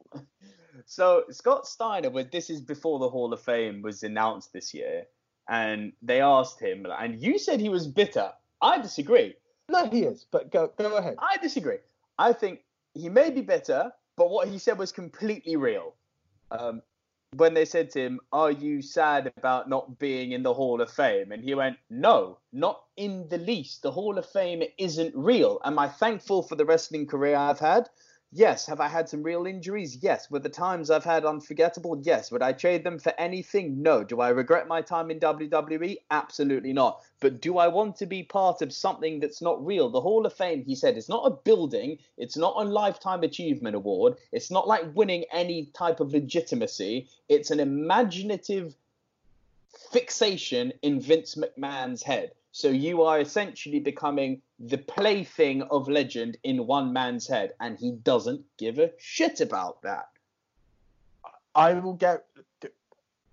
[0.87, 5.05] So Scott Steiner, but this is before the Hall of Fame was announced this year,
[5.49, 8.33] and they asked him, and you said he was bitter.
[8.61, 9.37] I disagree.
[9.69, 11.17] No, he is, but go go ahead.
[11.19, 11.79] I disagree.
[12.19, 12.61] I think
[12.95, 15.95] he may be better, but what he said was completely real.
[16.51, 16.83] Um,
[17.37, 20.91] when they said to him, "Are you sad about not being in the Hall of
[20.91, 23.83] Fame?" and he went, "No, not in the least.
[23.83, 25.61] The Hall of Fame isn't real.
[25.65, 27.89] Am I thankful for the wrestling career I've had?
[28.37, 28.67] Yes.
[28.67, 29.99] Have I had some real injuries?
[30.03, 30.29] Yes.
[30.29, 32.01] Were the times I've had unforgettable?
[32.03, 32.33] Yes.
[32.33, 33.81] Would I trade them for anything?
[33.81, 34.03] No.
[34.03, 35.99] Do I regret my time in WWE?
[36.11, 37.01] Absolutely not.
[37.21, 39.89] But do I want to be part of something that's not real?
[39.89, 41.99] The Hall of Fame, he said, is not a building.
[42.19, 44.17] It's not a lifetime achievement award.
[44.33, 47.07] It's not like winning any type of legitimacy.
[47.29, 48.75] It's an imaginative
[49.93, 52.33] fixation in Vince McMahon's head.
[52.51, 57.93] So you are essentially becoming the plaything of legend in one man's head, and he
[57.93, 60.09] doesn't give a shit about that.
[61.55, 62.25] I will get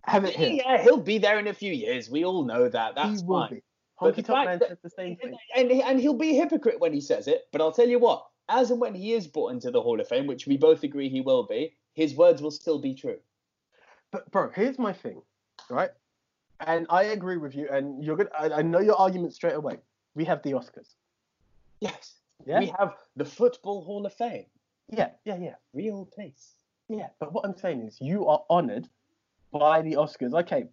[0.04, 0.62] have it here.
[0.66, 2.10] Yeah, he'll be there in a few years.
[2.10, 2.96] We all know that.
[2.96, 3.50] That's he will fine.
[3.56, 3.64] be.
[4.00, 5.38] Honky Tonk Man said the same thing.
[5.56, 7.48] And, and he'll be a hypocrite when he says it.
[7.52, 10.08] But I'll tell you what, as and when he is brought into the Hall of
[10.08, 13.20] Fame, which we both agree he will be, his words will still be true.
[14.12, 15.22] but bro, here's my thing,
[15.70, 15.92] right?
[16.62, 18.30] And I agree with you, and you're good.
[18.38, 19.78] I, I know your argument straight away.
[20.16, 20.96] We have the Oscars.
[21.82, 22.16] Yes.
[22.46, 22.60] Yeah?
[22.60, 24.46] We have the Football Hall of Fame.
[24.90, 26.54] Yeah, yeah, yeah, Real place.
[26.90, 27.08] yeah.
[27.20, 28.88] But what I'm saying is, you are honoured
[29.52, 30.34] by the Oscars.
[30.34, 30.66] Okay,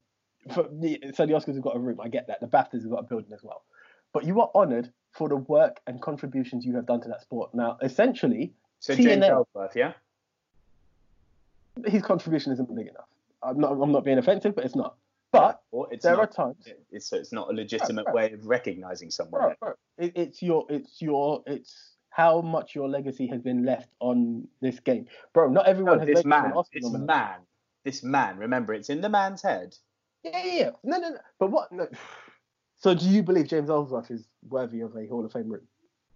[0.55, 2.01] for the, so the Oscars have got a room.
[2.01, 2.41] I get that.
[2.41, 3.63] The BAFTAs have got a building as well.
[4.13, 7.55] But you are honoured for the work and contributions you have done to that sport.
[7.55, 9.29] Now, essentially, So James TNA.
[9.29, 9.93] Ellsworth, yeah?
[11.87, 13.09] his contribution isn't big enough.
[13.43, 13.73] I'm not.
[13.73, 14.97] I'm not being offensive, but it's not.
[15.33, 16.66] But Or it's there not, are times.
[16.91, 19.55] it's, so it's not a legitimate way of recognizing someone.
[19.99, 24.81] It, it's your, it's your, it's how much your legacy has been left on this
[24.81, 25.51] game, bro.
[25.51, 27.41] Not everyone has this man, this man,
[27.85, 28.39] this man.
[28.39, 29.76] Remember, it's in the man's head.
[30.24, 30.70] Yeah, yeah, yeah.
[30.83, 31.18] No, no, no.
[31.39, 31.72] But what?
[31.72, 31.89] No.
[32.81, 35.66] So, do you believe James Ellsworth is worthy of a Hall of Fame room?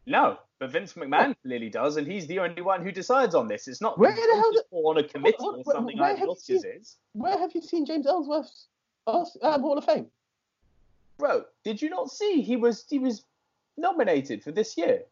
[0.06, 3.66] No, but Vince McMahon clearly does, and he's the only one who decides on this.
[3.66, 6.62] It's not Where the hell for on a committee or something where like you seen-
[6.78, 6.98] is.
[7.14, 8.68] Where have you seen James Ellsworth's
[9.07, 10.07] Um, Hall of Fame?
[11.18, 13.24] Bro, did you not see he was he was
[13.76, 15.03] nominated for this year?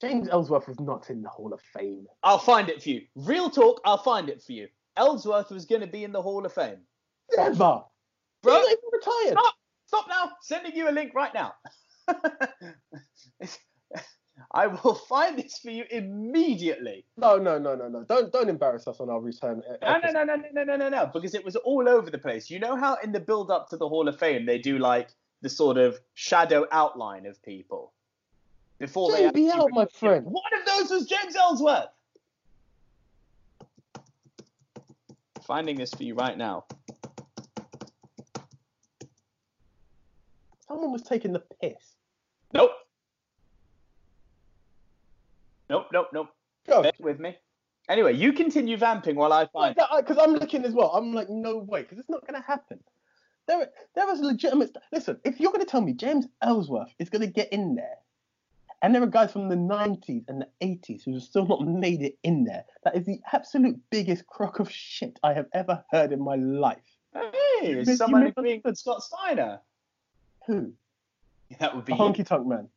[0.00, 2.06] James Ellsworth was not in the Hall of Fame.
[2.22, 3.02] I'll find it for you.
[3.14, 4.68] Real talk, I'll find it for you.
[4.96, 6.78] Ellsworth was going to be in the Hall of Fame.
[7.36, 7.82] Never.
[8.42, 9.32] Bro, He's retired.
[9.38, 9.54] stop!
[9.86, 10.32] Stop now!
[10.42, 11.54] Sending you a link right now.
[14.54, 17.04] I will find this for you immediately.
[17.16, 18.04] No, no, no, no, no.
[18.04, 19.62] Don't don't embarrass us on our return.
[19.82, 22.18] No, no, no, no, no, no, no, no, no, because it was all over the
[22.18, 22.48] place.
[22.48, 25.08] You know how in the build up to the Hall of Fame they do like
[25.42, 27.92] the sort of shadow outline of people
[28.78, 29.28] before they.
[29.28, 30.24] JBL, my friend.
[30.24, 31.88] One of those was James Ellsworth.
[35.44, 36.64] Finding this for you right now.
[40.66, 41.96] Someone was taking the piss.
[42.54, 42.70] Nope.
[45.70, 46.28] Nope, nope, nope.
[46.66, 46.82] Go.
[46.82, 47.36] Bear with me.
[47.88, 49.76] Anyway, you continue vamping while I find.
[49.96, 50.90] Because I'm looking as well.
[50.94, 52.80] I'm like, no way, because it's not going to happen.
[53.46, 54.68] There, there was legitimate.
[54.68, 57.74] st- Listen, if you're going to tell me James Ellsworth is going to get in
[57.74, 57.98] there,
[58.80, 62.02] and there are guys from the 90s and the 80s who have still not made
[62.02, 66.12] it in there, that is the absolute biggest crock of shit I have ever heard
[66.12, 66.78] in my life.
[67.14, 68.78] Hey, is someone agreeing with.
[68.78, 69.60] Scott Steiner?
[70.46, 70.72] Who?
[71.60, 72.68] That would be honky tonk man.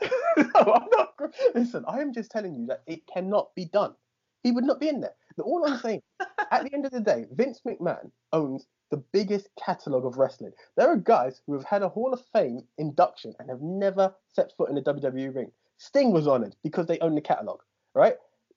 [0.36, 1.14] no, I'm not.
[1.54, 3.94] Listen, I am just telling you that it cannot be done.
[4.42, 5.14] He would not be in there.
[5.40, 6.02] All I'm saying,
[6.50, 10.52] at the end of the day, Vince McMahon owns the biggest catalogue of wrestling.
[10.76, 14.52] There are guys who have had a Hall of Fame induction and have never set
[14.56, 15.50] foot in a WWE ring.
[15.78, 17.62] Sting was honored because they own the catalogue,
[17.94, 18.16] right?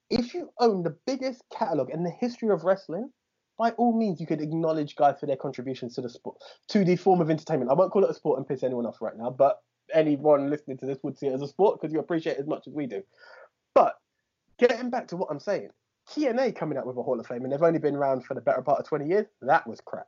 [0.10, 3.12] If you own the biggest catalogue in the history of wrestling,
[3.58, 6.98] by all means, you could acknowledge guys for their contributions to the sport, to the
[6.98, 7.72] form of entertainment.
[7.72, 9.62] I won't call it a sport and piss anyone off right now, but
[9.96, 12.48] anyone listening to this would see it as a sport because you appreciate it as
[12.48, 13.02] much as we do.
[13.74, 14.00] But
[14.58, 15.70] getting back to what I'm saying,
[16.10, 18.42] TNA coming out with a Hall of Fame and they've only been around for the
[18.42, 20.08] better part of 20 years, that was crap.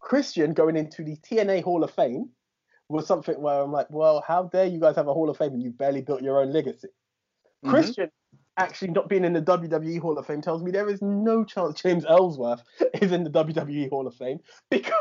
[0.00, 2.28] Christian going into the TNA Hall of Fame
[2.88, 5.54] was something where I'm like, well, how dare you guys have a Hall of Fame
[5.54, 6.88] and you've barely built your own legacy?
[7.64, 7.70] Mhm.
[7.70, 8.10] Christian
[8.56, 11.80] actually not being in the WWE Hall of Fame tells me there is no chance
[11.80, 12.62] James Ellsworth
[13.00, 14.92] is in the WWE Hall of Fame because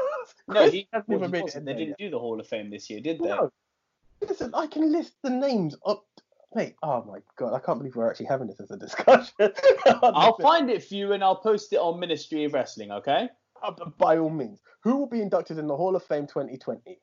[0.48, 2.90] No, he, hasn't even he made it They didn't do the Hall of Fame this
[2.90, 3.28] year, did they?
[3.30, 3.52] No.
[4.22, 6.06] Listen, I can list the names up.
[6.56, 9.34] Mate, oh my god, I can't believe we're actually having this as a discussion.
[10.04, 13.30] I'll find it for you and I'll post it on Ministry of Wrestling, okay?
[13.64, 17.00] Uh, By all means, who will be inducted in the Hall of Fame 2020?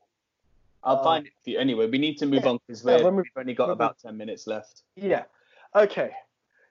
[0.85, 1.59] I'll Um, find it for you.
[1.59, 3.69] Anyway, we need to move yeah, on because yeah, we're when we- we've only got
[3.69, 4.83] we- about 10 minutes left.
[4.95, 5.25] Yeah.
[5.75, 6.15] Okay.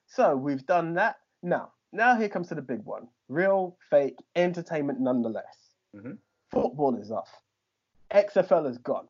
[0.08, 1.18] So we've done that.
[1.44, 3.08] Now, now here comes to the big one.
[3.28, 5.74] Real, fake, entertainment nonetheless.
[5.96, 6.18] Mhm.
[6.52, 7.30] Football is off.
[8.12, 9.08] XFL is gone.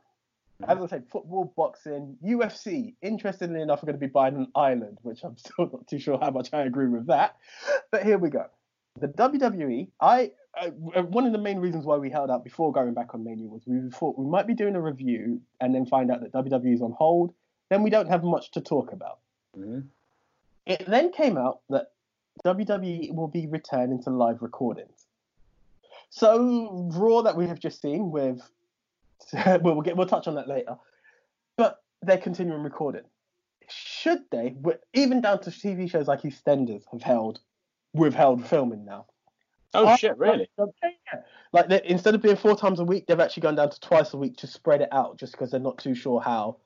[0.68, 4.98] As I said, football, boxing, UFC, interestingly enough, are going to be buying an island,
[5.04, 7.38] which I'm still not too sure how much I agree with that.
[7.92, 8.46] But here we go.
[9.00, 12.94] The WWE, I, I one of the main reasons why we held out before going
[12.94, 16.12] back on Mania was we thought we might be doing a review and then find
[16.12, 17.34] out that WWE is on hold.
[17.70, 19.20] Then we don't have much to talk about.
[19.58, 19.86] Mhm.
[20.66, 21.92] It then came out that
[22.46, 25.06] WWE will be returning to live recordings.
[26.10, 28.42] So Raw that we have just seen with,
[29.34, 30.76] well, we'll get we'll touch on that later,
[31.58, 33.04] but they're continuing recording.
[33.68, 34.56] Should they,
[34.94, 37.40] even down to TV shows like EastEnders, have held
[37.94, 39.06] withheld filming now?
[39.76, 40.50] Oh, shit, really?
[41.54, 44.18] Like instead of being four times a week, they've actually gone down to twice a
[44.18, 46.58] week to spread it out, just because they're not too sure how.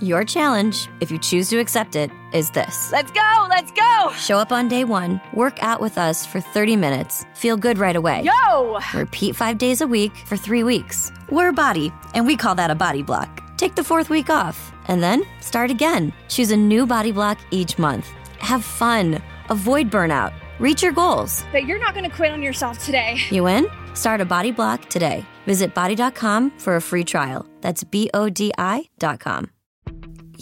[0.00, 2.90] Your challenge, if you choose to accept it, is this.
[2.90, 4.10] Let's go, let's go!
[4.12, 7.96] Show up on day one, work out with us for 30 minutes, feel good right
[7.96, 8.22] away.
[8.22, 8.78] Yo!
[8.94, 11.12] Repeat five days a week for three weeks.
[11.30, 13.42] We're a BODi, and we call that a BODi block.
[13.58, 16.14] Take the fourth week off, and then start again.
[16.28, 18.06] Choose a new BODi block each month.
[18.38, 21.42] Have fun, avoid burnout, Reach your goals.
[21.52, 23.16] But you're not going to quit on yourself today.
[23.30, 23.66] You in?
[23.94, 25.24] Start a BODi block today.
[25.46, 27.46] Visit bodi.com for a free trial.
[27.62, 29.50] That's B O D I.com.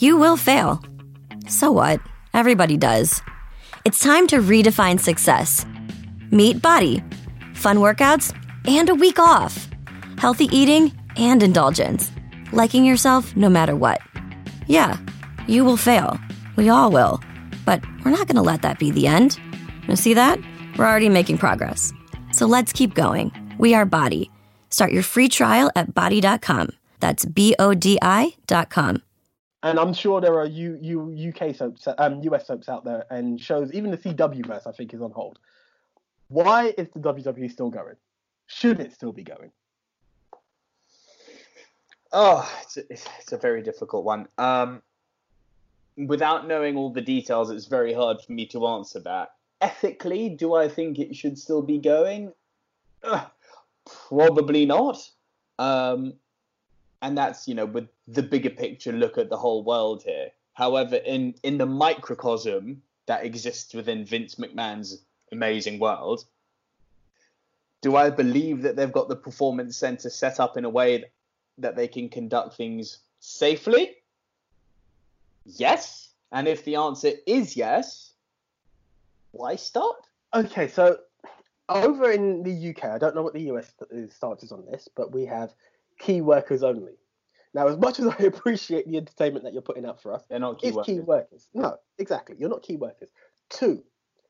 [0.01, 0.81] You will fail.
[1.49, 2.01] So what?
[2.33, 3.21] Everybody does.
[3.85, 5.67] It's time to redefine success.
[6.31, 7.03] Meet BODi.
[7.57, 8.33] Fun workouts
[8.69, 9.69] and a week off.
[10.17, 12.13] Healthy eating and indulgence.
[12.53, 14.01] Liking yourself no matter what.
[14.69, 14.99] Yeah,
[15.49, 16.17] you will fail.
[16.55, 17.21] We all will.
[17.65, 19.37] But we're not going to let that be the end.
[19.89, 20.39] You see that?
[20.77, 21.93] We're already making progress.
[22.31, 23.33] So let's keep going.
[23.59, 24.31] We are BODi.
[24.71, 26.69] Start your free trial at bodi.com.
[27.01, 29.03] That's B O D I.com.
[29.63, 33.41] And I'm sure there are U, U, UK soaps, um, US soaps out there and
[33.41, 35.39] shows, even the CW verse, I think, is on hold.
[36.29, 37.97] Why is the WWE still going?
[38.47, 39.51] Should it still be going?
[42.13, 44.29] Oh, it's a, it's a very difficult one.
[44.39, 44.83] Um,
[45.97, 49.35] without knowing all the details, it's very hard for me to answer that.
[49.61, 52.33] Ethically, do I think it should still be going?
[53.03, 53.27] Ugh,
[54.09, 55.11] probably not.
[55.59, 56.15] Um,
[57.03, 60.29] and that's you know with the bigger picture look at the whole world here.
[60.55, 66.25] However, in in the microcosm that exists within Vince McMahon's amazing world,
[67.81, 71.05] do I believe that they've got the performance center set up in a way
[71.59, 73.97] that, they can conduct things safely?
[75.45, 76.11] Yes.
[76.31, 78.13] And if the answer is yes,
[79.33, 80.99] why stop Okay, so
[81.69, 83.73] over in the UK, I don't know what the US
[84.11, 85.55] stance is on this, but we have
[85.99, 86.93] key workers only.
[87.55, 90.39] Now, as much as I appreciate the entertainment that you're putting out for us, They're
[90.39, 90.95] not key it's workers.
[90.95, 91.49] key workers.
[91.55, 92.37] No, exactly.
[92.39, 93.11] You're not key workers.
[93.49, 93.83] Two,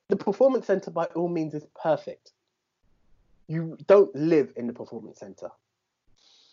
[0.09, 2.33] the performance center by all means is perfect.
[3.49, 5.49] You don't live in the performance center.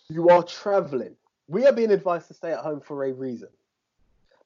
[0.10, 1.16] You are traveling.
[1.48, 3.50] We are being advised to stay at home for a reason.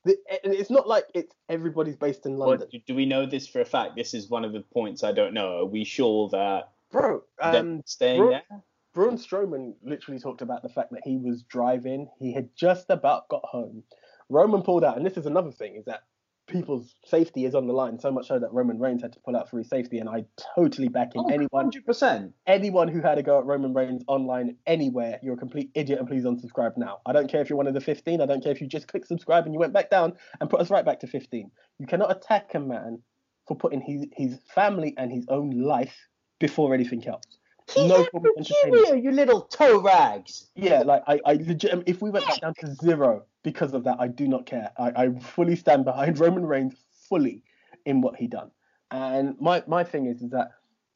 [0.06, 3.48] The, and it's not like it's everybody's based in London, do- do we know this
[3.48, 3.96] for a fact?
[3.98, 5.60] This is one of the points I don't know.
[5.60, 7.22] Are we sure that bro.
[7.42, 8.62] Um, staying Bro- there?
[8.94, 12.10] Braun Strowman literally talked about the fact that he was driving.
[12.18, 13.84] He had just about got home.
[14.30, 16.04] Roman pulled out, and this is another thing: is that
[16.48, 18.00] people's safety is on the line.
[18.00, 20.26] So much so that Roman Reigns had to pull out for his safety, and I
[20.56, 21.24] totally back him.
[21.26, 22.34] Oh, anyone, 100%.
[22.48, 26.08] anyone who had a go at Roman Reigns online anywhere, you're a complete idiot, and
[26.08, 27.00] please unsubscribe now.
[27.06, 28.22] I don't care if you're one of the 15.
[28.22, 30.60] I don't care if you just click subscribe and you went back down and put
[30.60, 31.52] us right back to 15.
[31.78, 33.02] You cannot attack a man
[33.48, 35.96] for putting his his family and his own life
[36.40, 37.39] before anything else.
[37.78, 39.04] No form of entertainment.
[39.04, 40.50] You little toe rags.
[40.56, 41.84] Yeah, like I, I legit.
[41.86, 44.72] If we went back down to zero because of that, I do not care.
[44.78, 46.76] I, I fully stand behind Roman Reigns
[47.08, 47.44] fully
[47.86, 48.52] in what he done.
[48.92, 50.52] And my my thing is is that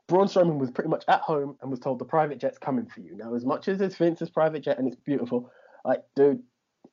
[0.07, 2.99] Braun Strowman was pretty much at home and was told the private jet's coming for
[2.99, 3.15] you.
[3.15, 5.51] Now, as much as it's Vince's private jet and it's beautiful,
[5.85, 6.41] like dude,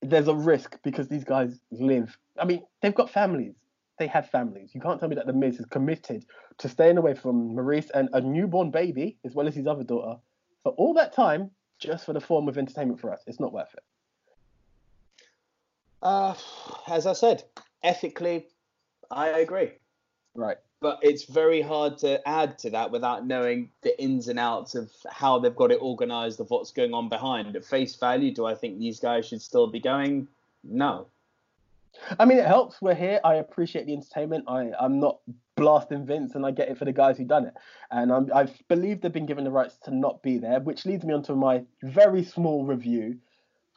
[0.02, 2.16] there's a risk because these guys live.
[2.38, 3.54] I mean, they've got families.
[3.98, 4.70] They have families.
[4.74, 6.24] You can't tell me that the Miz is committed
[6.60, 10.18] to staying away from Maryse and a newborn baby, as well as his other daughter,
[10.62, 13.22] for all that time, just for the form of entertainment for us.
[13.26, 13.82] It's not worth it.
[16.02, 16.34] Uh,
[16.86, 17.44] as I said,
[17.82, 18.46] ethically,
[19.10, 19.72] I agree.
[20.34, 20.58] Right.
[20.80, 24.90] But it's very hard to add to that without knowing the ins and outs of
[25.10, 27.56] how they've got it organized, of what's going on behind.
[27.56, 30.28] At face value, do I think these guys should still be going?
[30.62, 31.06] No.
[32.18, 32.80] I mean, it helps.
[32.80, 33.20] We're here.
[33.24, 34.44] I appreciate the entertainment.
[34.48, 35.18] I, I'm not
[35.56, 37.54] blasting Vince, and I get it for the guys who done it.
[37.90, 41.04] And I'm, I believe they've been given the rights to not be there, which leads
[41.04, 43.18] me on to my very small review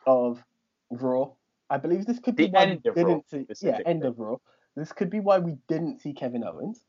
[0.06, 0.44] of
[0.90, 1.32] Raw.
[1.70, 3.68] I believe this could be The end of Raw, didn't see.
[3.68, 4.38] Yeah, end of Raw.
[4.76, 6.82] This could be why we didn't see Kevin Owens.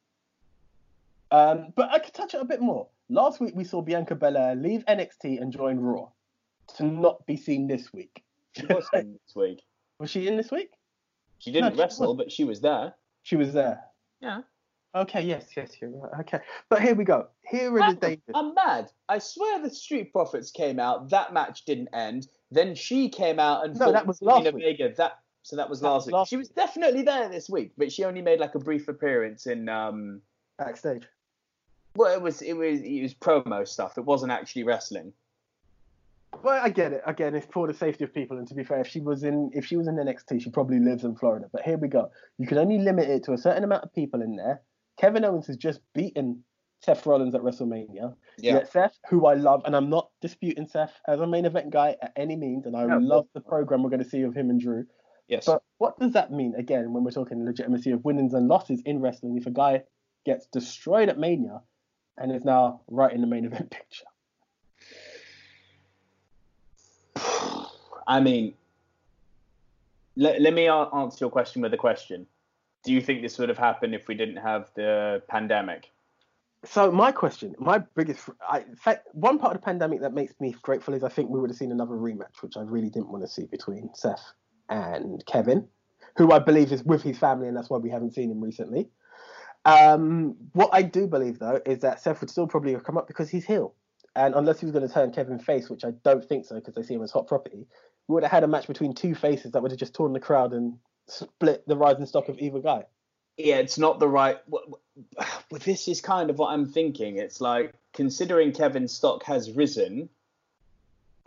[1.31, 2.89] Um, but I could touch it a bit more.
[3.09, 6.09] Last week we saw Bianca Belair leave NXT and join Raw,
[6.77, 8.22] to not be seen this week.
[8.57, 9.62] She was in this week.
[10.01, 10.70] Was she in this week?
[11.45, 12.18] She didn't No, wrestle, wasn't.
[12.18, 12.95] but she was there.
[13.22, 13.80] She was there.
[14.22, 14.40] Yeah.
[14.95, 16.20] Okay, yes, yes, you're right.
[16.20, 16.38] Okay,
[16.70, 17.26] but here we go.
[17.42, 18.22] Here are the dangers.
[18.34, 18.90] I'm mad.
[19.11, 21.11] I swear the Street Profits came out.
[21.11, 22.28] That match didn't end.
[22.51, 24.64] Then she came out and No, that was Zelina last week.
[24.78, 24.95] Vega.
[24.97, 26.12] That so that was That last was week.
[26.14, 26.55] last she was week.
[26.57, 30.22] definitely there this week, but she only made like a brief appearance in um.
[30.59, 31.03] Backstage.
[31.97, 33.99] Well, it was it was it was promo stuff.
[33.99, 35.12] It wasn't actually wrestling.
[36.43, 37.03] Well, I get it.
[37.07, 38.39] Again, it's for the safety of people.
[38.39, 40.80] And to be fair, if she was in if she was in NXT, she probably
[40.80, 41.49] lives in Florida.
[41.53, 42.11] But here we go.
[42.39, 44.62] You can only limit it to a certain amount of people in there.
[44.99, 46.45] Kevin Owens has just beaten
[46.80, 48.14] Seth Rollins at WrestleMania.
[48.39, 48.55] Yeah.
[48.55, 51.97] Yet Seth, who I love, and I'm not disputing Seth as a main event guy
[52.01, 54.51] at any means, and I No, love the program we're going to see of him
[54.51, 54.87] and Drew.
[55.26, 55.47] Yes.
[55.47, 59.01] But what does that mean again when we're talking legitimacy of winnings and losses in
[59.01, 59.39] wrestling?
[59.39, 59.85] If a guy
[60.26, 61.62] gets destroyed at Mania
[62.18, 64.05] and is now right in the main event picture.
[68.07, 68.55] I mean,
[70.16, 72.26] let, let me answer your question with a question.
[72.84, 75.90] Do you think this would have happened if we didn't have the pandemic?
[76.64, 78.64] So my question, my biggest, I,
[79.12, 81.59] one part of the pandemic that makes me grateful is I think we would have
[81.59, 84.32] seen another rematch, which I really didn't want to see between Seth
[84.70, 85.68] and Kevin,
[86.16, 88.88] who I believe is with his family, and that's why we haven't seen him recently.
[89.66, 93.09] Um, what I do believe though is that Seth would still probably have come up
[93.09, 93.74] because he's heel,
[94.16, 96.74] and unless he was going to turn Kevin face, which I don't think so because
[96.74, 97.66] they see him as hot property,
[98.09, 100.52] would have had a match between two faces that would have just torn the crowd
[100.52, 102.84] and split the rising stock of either guy.
[103.36, 104.38] yeah, it's not the right.
[104.50, 107.16] w- w- But this is kind of what I'm thinking.
[107.18, 110.09] It's like considering Kevin's stock has risen,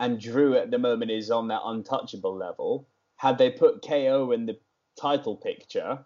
[0.00, 2.86] and Drew at the moment is on that untouchable level.
[3.16, 4.56] Had they put KO in the
[4.96, 5.98] title picture,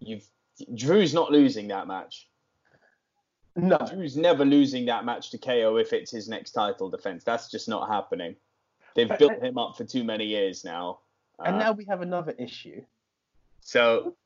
[0.00, 0.26] you've
[0.74, 2.26] Drew's not losing that match.
[3.56, 7.24] No, Drew's never losing that match to KO if it's his next title defense.
[7.24, 8.36] That's just not happening.
[8.94, 11.00] They've built him up for too many years now.
[11.38, 12.82] and Uh, now we have another issue.
[13.60, 14.16] So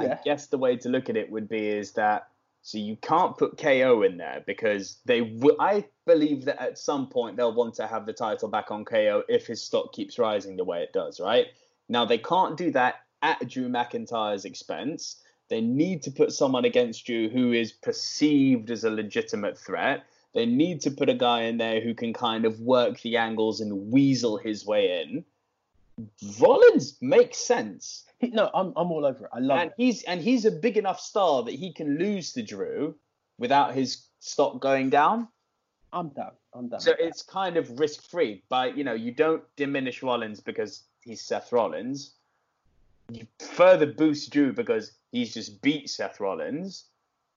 [0.00, 0.18] Yeah.
[0.20, 2.28] I guess the way to look at it would be is that
[2.62, 5.56] so you can't put KO in there because they will.
[5.58, 9.22] I believe that at some point they'll want to have the title back on KO
[9.28, 11.20] if his stock keeps rising the way it does.
[11.20, 11.46] Right
[11.88, 15.22] now they can't do that at Drew McIntyre's expense.
[15.48, 20.04] They need to put someone against Drew who is perceived as a legitimate threat.
[20.38, 23.60] They need to put a guy in there who can kind of work the angles
[23.60, 25.24] and weasel his way in.
[26.38, 29.30] Rollins makes sense He, no, I'm I'm all over it.
[29.32, 29.74] I love and it.
[29.76, 32.94] he's and he's a big enough star that he can lose to Drew
[33.36, 35.26] without his stock going down.
[35.92, 36.30] I'm down.
[36.54, 36.78] I'm down.
[36.78, 38.44] So it's kind of risk free.
[38.48, 42.12] But you know, you don't diminish Rollins because he's Seth Rollins.
[43.10, 46.84] You further boost Drew because he's just beat Seth Rollins.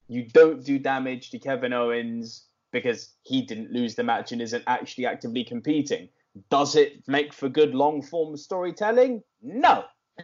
[0.08, 4.64] You don't do damage to Kevin Owens because he didn't lose the match and isn't
[4.68, 6.10] actually actively competing.
[6.50, 9.22] Does it make for good long form storytelling?
[9.42, 9.86] No.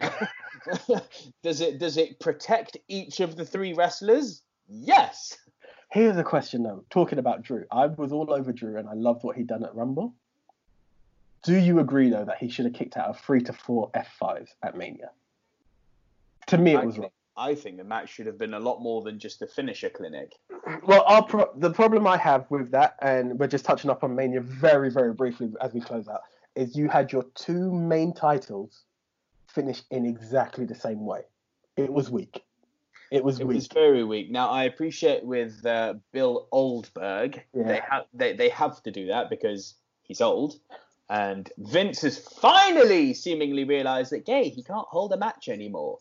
[1.42, 4.42] does it does it protect each of the three wrestlers?
[4.68, 5.36] Yes.
[5.90, 6.84] Here's a question though.
[6.90, 9.74] Talking about Drew, I was all over Drew and I loved what he'd done at
[9.74, 10.14] Rumble.
[11.42, 14.48] Do you agree though that he should have kicked out of three to four F5s
[14.62, 15.10] at Mania?
[16.48, 17.10] To me, it was wrong.
[17.38, 20.34] I think the match should have been a lot more than just a finisher clinic.
[20.86, 24.14] Well, our pro- the problem I have with that, and we're just touching up on
[24.14, 26.22] Mania very, very briefly as we close out,
[26.56, 28.82] is you had your two main titles
[29.46, 31.22] finish in exactly the same way.
[31.76, 32.42] It was weak.
[33.10, 33.54] It was It weak.
[33.54, 34.30] was very weak.
[34.30, 37.84] Now I appreciate with uh, Bill Goldberg, they Yeah.
[37.88, 40.58] have they, they have to do that because he's old,
[41.08, 45.98] and Vince has finally seemingly realised that gay he can't hold a match anymore.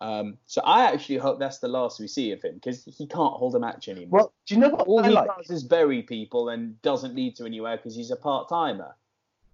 [0.00, 3.34] Um, so I actually hope that's the last we see of him because he can't
[3.34, 4.20] hold a match anymore.
[4.20, 5.36] Well, do you know what All I he like?
[5.36, 8.94] does is bury people and doesn't lead to anywhere because he's a part timer.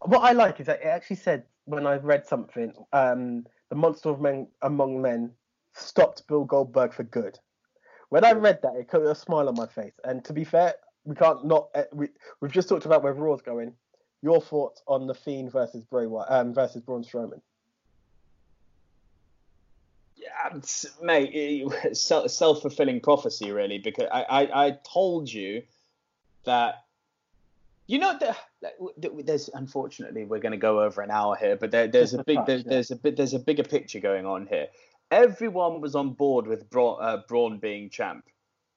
[0.01, 4.09] What I like is that it actually said when I read something, um, the monster
[4.09, 5.31] of men among men
[5.75, 7.39] stopped Bill Goldberg for good.
[8.09, 9.95] When I read that, it put a smile on my face.
[10.05, 10.75] And to be fair,
[11.05, 11.69] we can't not.
[11.75, 12.09] eh, We
[12.41, 13.73] we've just talked about where Raw's going.
[14.23, 17.41] Your thoughts on the Fiend versus Bray um, versus Braun Strowman?
[21.01, 25.63] Mate, self fulfilling prophecy, really, because I, I, I told you
[26.45, 26.85] that,
[27.87, 28.37] you know, the,
[28.99, 32.21] the- there's unfortunately we're going to go over an hour here, but there, there's a
[32.21, 34.69] a big there, there's a bit there's a bigger picture going on here.
[35.11, 38.25] Everyone was on board with Braun, uh, Braun being champ.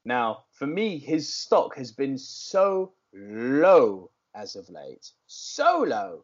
[0.03, 6.23] Now, for me, his stock has been so low as of late, so low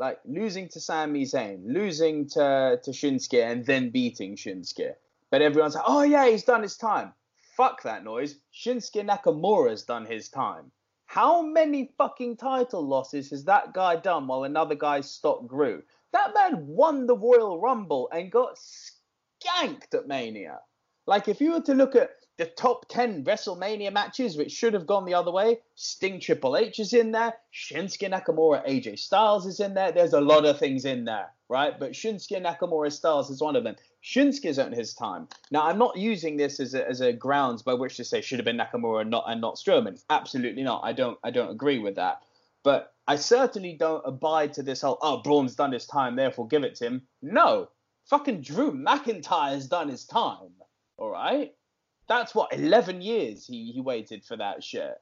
[0.00, 4.94] like losing to Sami Zayn, losing to to Shinsuke, and then beating Shinsuke.
[5.30, 7.12] But everyone's like, oh yeah, he's done his time.
[7.56, 8.36] Fuck that noise.
[8.52, 10.72] Shinsuke Nakamura's done his time.
[11.04, 15.82] How many fucking title losses has that guy done while another guy's stock grew?
[16.12, 20.60] That man won the Royal Rumble and got skanked at Mania.
[21.06, 22.10] Like if you were to look at
[22.40, 26.80] the top 10 WrestleMania matches, which should have gone the other way, Sting Triple H
[26.80, 29.92] is in there, Shinsuke Nakamura AJ Styles is in there.
[29.92, 31.78] There's a lot of things in there, right?
[31.78, 33.76] But Shinsuke Nakamura Styles is one of them.
[34.02, 35.28] Shinsuke's on his time.
[35.50, 38.38] Now, I'm not using this as a, as a grounds by which to say should
[38.38, 40.02] have been Nakamura and not and not Strowman.
[40.08, 40.80] Absolutely not.
[40.82, 42.22] I don't I don't agree with that.
[42.62, 46.64] But I certainly don't abide to this whole oh Braun's done his time, therefore give
[46.64, 47.02] it to him.
[47.20, 47.68] No,
[48.06, 50.54] fucking Drew McIntyre's done his time.
[50.96, 51.54] All right,
[52.10, 55.00] that's what 11 years he he waited for that shit,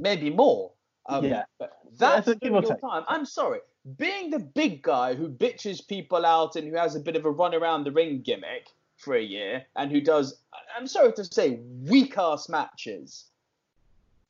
[0.00, 0.72] maybe more.
[1.06, 1.44] Um, Yeah.
[1.58, 2.80] but that's doing your take.
[2.80, 3.04] time.
[3.08, 3.60] I'm sorry,
[3.96, 7.30] being the big guy who bitches people out and who has a bit of a
[7.30, 10.40] run around the ring gimmick for a year and who does,
[10.76, 13.26] I'm sorry to say, weak ass matches.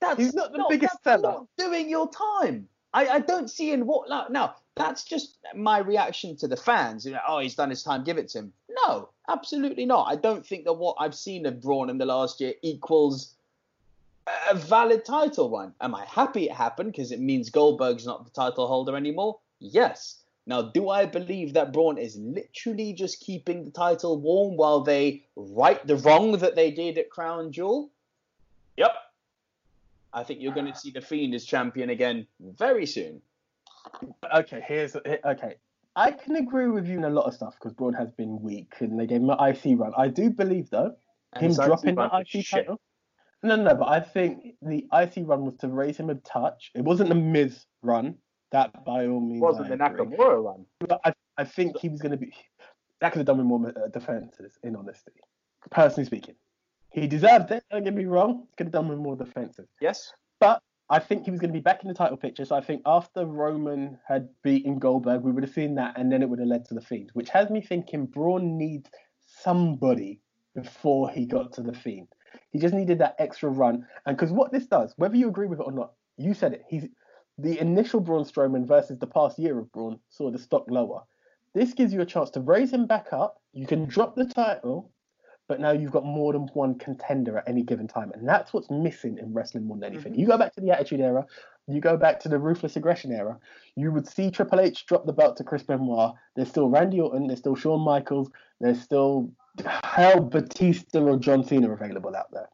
[0.01, 1.35] That's He's not the biggest that's seller.
[1.39, 2.69] Not doing your time.
[2.93, 7.05] I, I don't see in what like, now That's just my reaction to the fans.
[7.05, 8.53] You know, oh, he's done his time, give it to him.
[8.87, 10.07] No, absolutely not.
[10.09, 13.35] I don't think that what I've seen of Braun in the last year equals
[14.51, 15.75] a valid title run.
[15.81, 19.39] Am I happy it happened because it means Goldberg's not the title holder anymore?
[19.59, 20.23] Yes.
[20.47, 25.25] Now, do I believe that Braun is literally just keeping the title warm while they
[25.37, 27.91] right the wrong that they did at Crown Jewel?
[28.77, 28.93] Yep.
[30.13, 30.77] I think you're going to ah.
[30.77, 33.21] see the Fiend as champion again very soon.
[34.35, 35.57] Okay, here's okay.
[35.97, 38.73] I can agree with you in a lot of stuff because Braun has been weak
[38.81, 39.93] and they gave him an IC run.
[39.97, 40.95] I do believe though
[41.33, 42.81] And him dropping the IC title.
[43.43, 46.71] No, no, but I think the IC run was to raise him a touch.
[46.75, 48.17] It wasn't a Miz run.
[48.51, 50.17] That by all means It wasn't I the agree.
[50.17, 50.67] Nakamura run.
[50.81, 52.33] But I, I think he was going to be.
[53.01, 55.13] That could have done with more uh, defenses, in honesty.
[55.71, 56.35] Personally speaking,
[56.91, 57.63] he deserved it.
[57.71, 58.47] Don't get me wrong.
[58.57, 59.69] Could have done with more defenses.
[59.81, 60.13] Yes.
[60.41, 62.45] But I think he was going to be back in the title picture.
[62.45, 66.23] So I think after Roman had beaten Goldberg, we would have seen that, and then
[66.23, 68.89] it would have led to the Fiend, which has me thinking Braun needs
[69.27, 70.21] somebody
[70.55, 72.09] before he got to the Fiend.
[72.51, 75.61] He just needed that extra run, and because what this does, whether you agree with
[75.61, 76.65] it or not, you said it.
[76.69, 76.87] He's
[77.37, 81.03] the initial Braun Strowman versus the past year of Braun saw the stock lower.
[81.55, 83.41] This gives you a chance to raise him back up.
[83.53, 84.91] You can drop the title,
[85.49, 88.71] but now you've got more than one contender at any given time, and that's what's
[88.71, 89.97] missing in wrestling more than mm-hmm.
[89.97, 90.15] anything.
[90.15, 91.27] You go back to the Attitude Era,
[91.67, 93.39] you go back to the Ruthless Aggression Era,
[93.75, 96.15] you would see Triple H drop the belt to Chris Benoit.
[96.37, 98.31] There's still Randy Orton, there's still Shawn Michaels,
[98.61, 99.31] there's still
[99.85, 102.49] hell Batista or John Cena available out there.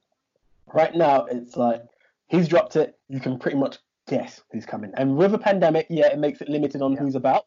[0.72, 1.82] Right now, it's like
[2.28, 2.98] he's dropped it.
[3.08, 4.92] You can pretty much guess who's coming.
[4.96, 7.46] And with a pandemic, yeah, it makes it limited on who's about,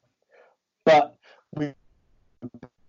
[0.85, 1.17] but
[1.53, 1.73] we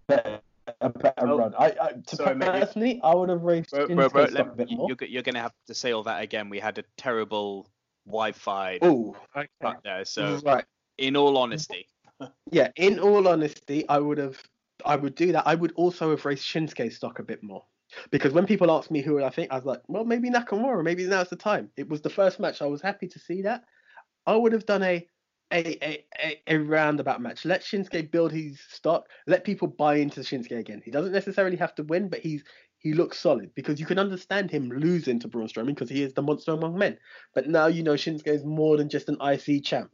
[0.06, 0.40] better,
[0.80, 1.54] a better Oh, run.
[1.58, 4.52] I, I to sorry, mate, you- I would have raised Bro, Shinsuke bro, bro, stock
[4.52, 4.88] a bit more.
[4.88, 6.48] you're, you're going to have to say all that again.
[6.48, 7.70] We had a terrible
[8.06, 9.48] Wi-Fi Oh, okay.
[9.84, 10.04] there.
[10.04, 10.64] So, right.
[10.98, 11.86] in all honesty,
[12.50, 14.40] Yeah, in all honesty, I would have,
[14.84, 15.46] I would do that.
[15.46, 17.64] I would also have raised Shinsuke stock a bit more.
[18.10, 21.06] Because when people ask me who I think, I was like, well, maybe Nakamura, maybe
[21.06, 21.70] now's the time.
[21.76, 22.60] It was the first match.
[22.60, 23.64] I was happy to see that.
[24.26, 25.06] I would have done a
[25.52, 27.44] a, a, a, a roundabout match.
[27.44, 29.06] Let Shinsuke build his stock.
[29.26, 30.82] Let people buy into Shinsuke again.
[30.84, 32.44] He doesn't necessarily have to win, but he's
[32.80, 36.14] he looks solid because you can understand him losing to Braun Strowman because he is
[36.14, 36.96] the monster among men.
[37.34, 39.90] But now you know Shinsuke is more than just an IC champ.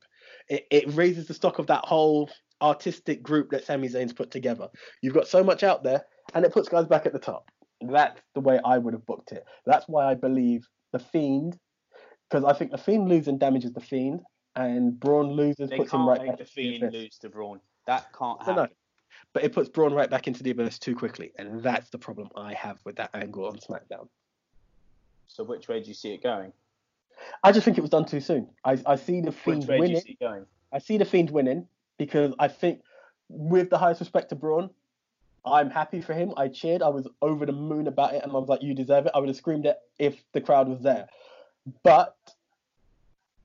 [0.49, 2.31] It, it raises the stock of that whole
[2.61, 4.69] artistic group that Sami Zayn's put together.
[5.01, 7.51] You've got so much out there, and it puts guys back at the top.
[7.81, 9.45] That's the way I would have booked it.
[9.67, 11.59] That's why I believe the Fiend,
[12.29, 14.21] because I think the Fiend losing damages the Fiend,
[14.57, 16.95] and Braun loses They puts him can't right make back the into the Fiend abyss.
[16.95, 17.61] lose to Braun.
[17.87, 18.61] That can't No, no.
[18.63, 18.77] happen.
[19.33, 22.29] But it puts Braun right back into the abyss too quickly, and that's the problem
[22.37, 24.09] I have with that angle on SmackDown.
[25.27, 26.53] So which way do you see it going?
[27.43, 28.49] I just think it was done too soon.
[28.65, 30.01] I, I see the Which Fiend way do you winning.
[30.01, 30.47] see going?
[30.73, 31.67] I see the Fiend winning
[31.99, 32.81] because I think,
[33.29, 34.71] with the highest respect to Braun,
[35.45, 36.33] I'm happy for him.
[36.37, 36.83] I cheered.
[36.83, 39.19] I was over the moon about it, and I was like, "You deserve it." I
[39.19, 41.09] would have screamed it if the crowd was there.
[41.83, 42.17] But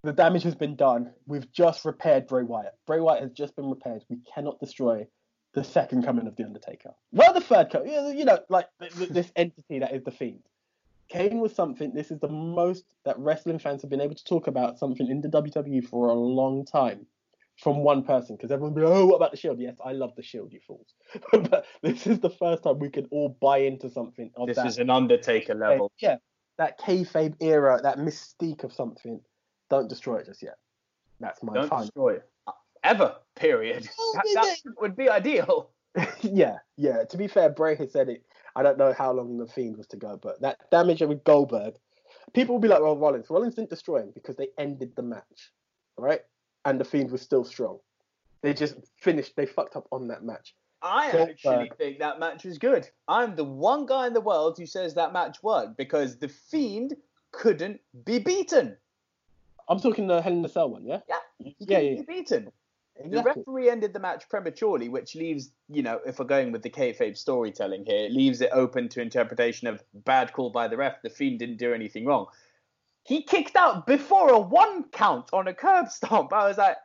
[0.04, 1.12] the damage has been done.
[1.28, 2.74] We've just repaired Bray Wyatt.
[2.88, 4.04] Bray Wyatt has just been repaired.
[4.10, 5.08] We cannot destroy
[5.54, 6.92] the second coming of the Undertaker.
[7.12, 8.18] Well, the third coming.
[8.18, 10.42] You know, like th- th- this entity that is the Fiend.
[11.10, 11.92] Kane was something.
[11.94, 15.22] This is the most that wrestling fans have been able to talk about something in
[15.22, 17.08] the WWE for a long time
[17.58, 18.36] from one person.
[18.36, 19.60] Because everyone be, oh, what about the Shield?
[19.60, 20.94] Yes, I love the Shield, you fools.
[21.32, 24.68] but this is the first time we can all buy into something of This that.
[24.68, 25.92] is an Undertaker level.
[26.00, 26.18] Yeah,
[26.60, 29.20] that kayfabe era, that mystique of something.
[29.70, 30.58] Don't destroy it just yet.
[31.20, 31.86] That's my Don't final.
[31.86, 32.30] destroy it.
[32.84, 33.16] Ever.
[33.36, 33.90] Period.
[34.00, 35.72] Oh, That, that would be ideal.
[36.22, 37.04] yeah, yeah.
[37.04, 38.24] To be fair, Bray has said it.
[38.56, 41.76] I don't know how long the Fiend was to go, but that damage with Goldberg,
[42.34, 43.30] people will be like, well, Rollins.
[43.30, 45.52] Rollins didn't destroy him because they ended the match,
[45.98, 46.22] right?
[46.66, 47.80] And the Fiend was still strong.
[48.42, 49.36] They just finished.
[49.36, 50.56] They fucked up on that match.
[50.82, 51.30] I Goldberg.
[51.32, 52.90] actually think that match was good.
[53.08, 56.96] I'm the one guy in the world who says that match worked because the Fiend
[57.34, 58.78] couldn't be beaten.
[59.70, 61.00] I'm talking the Hell in a Cell one, yeah.
[61.08, 61.96] Yeah, He yeah, yeah.
[62.02, 62.52] be beaten.
[63.06, 66.70] The referee ended the match prematurely, which leaves, you know, if we're going with the
[66.70, 71.02] kayfabe storytelling here, it leaves it open to interpretation of bad call by the ref.
[71.02, 72.26] The Fiend didn't do anything wrong.
[73.06, 76.34] He kicked out before a one count on a curb stomp.
[76.34, 76.76] I was like,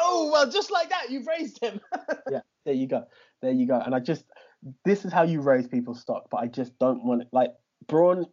[0.00, 1.80] oh, well, just like that, you've raised him.
[2.30, 3.04] yeah, there you go.
[3.40, 3.80] There you go.
[3.80, 4.24] And I just,
[4.84, 7.28] this is how you raise people's stock, but I just don't want it.
[7.32, 7.54] Like,
[7.86, 8.26] Braun,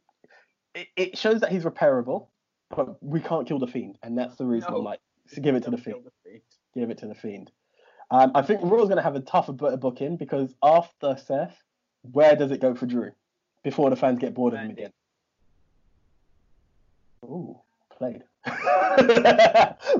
[0.74, 2.28] it, it shows that he's repairable,
[2.76, 3.98] but we can't kill the Fiend.
[4.04, 4.80] And that's the reason No.
[4.80, 6.04] I'm like, so give it to the Fiend.
[6.06, 6.42] the Fiend.
[6.74, 7.52] Give it to the Fiend.
[8.12, 11.58] Um, I think Raw's going to have a tougher bit booking because after Seth,
[12.12, 13.12] where does it go for Drew
[13.64, 14.94] before the fans get bored of him again?
[17.24, 18.24] Ooh, played.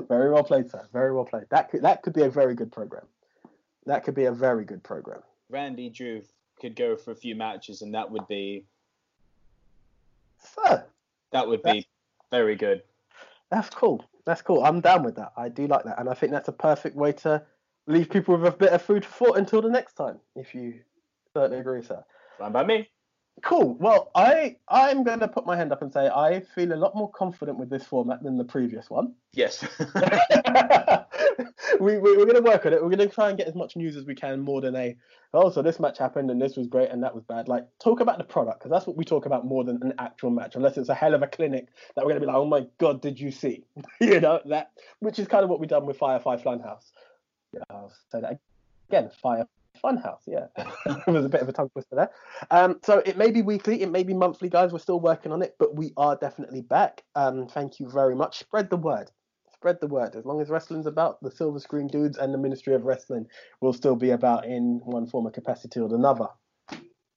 [0.08, 0.86] very well played, sir.
[0.92, 1.46] Very well played.
[1.50, 3.06] That could that could be a very good program.
[3.86, 5.22] That could be a very good program.
[5.48, 6.22] Randy Drew
[6.60, 8.64] could go for a few matches, and that would be
[10.38, 10.82] So
[11.32, 11.85] that would be
[12.30, 12.82] very good.
[13.50, 14.04] that's cool.
[14.24, 14.64] That's cool.
[14.64, 15.32] I'm down with that.
[15.36, 17.42] I do like that, and I think that's a perfect way to
[17.86, 20.18] leave people with a bit of food for thought until the next time.
[20.34, 20.80] If you
[21.32, 22.04] certainly agree, sir.
[22.38, 22.88] Fine by me.
[23.42, 23.76] Cool.
[23.78, 26.96] Well, I I'm going to put my hand up and say I feel a lot
[26.96, 29.14] more confident with this format than the previous one.
[29.34, 29.62] Yes.
[31.80, 32.82] we, we, we're going to work on it.
[32.82, 34.96] We're going to try and get as much news as we can, more than a,
[35.34, 37.46] oh, so this match happened and this was great and that was bad.
[37.46, 40.30] Like, talk about the product, because that's what we talk about more than an actual
[40.30, 42.46] match, unless it's a hell of a clinic that we're going to be like, oh
[42.46, 43.64] my God, did you see?
[44.00, 46.90] you know, that, which is kind of what we've done with Firefly Funhouse.
[47.52, 48.40] Yeah, I'll say that
[48.88, 49.46] again, Fire
[49.82, 50.46] Funhouse, yeah.
[50.56, 52.10] it was a bit of a tongue twister there.
[52.50, 54.72] Um, so it may be weekly, it may be monthly, guys.
[54.72, 57.02] We're still working on it, but we are definitely back.
[57.14, 58.38] Um, thank you very much.
[58.38, 59.10] Spread the word.
[59.52, 60.14] Spread the word.
[60.14, 63.26] As long as wrestling's about, the Silver Screen Dudes and the Ministry of Wrestling
[63.60, 66.28] will still be about in one form of capacity or another.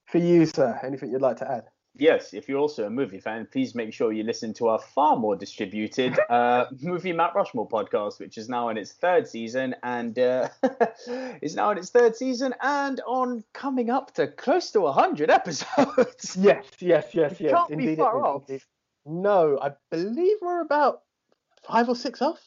[0.07, 1.65] For you, sir, anything you'd like to add?
[1.99, 5.17] Yes, if you're also a movie fan, please make sure you listen to our far
[5.17, 10.17] more distributed uh, movie Mount Rushmore podcast, which is now in its third season and
[10.17, 10.47] uh,
[11.41, 16.35] is now in its third season and on coming up to close to 100 episodes.
[16.39, 17.51] Yes, yes, yes, yes.
[17.51, 18.43] can't be Indeed, it far off.
[18.47, 18.61] indeed.
[19.05, 21.01] No, I believe we're about
[21.67, 22.39] five or six off.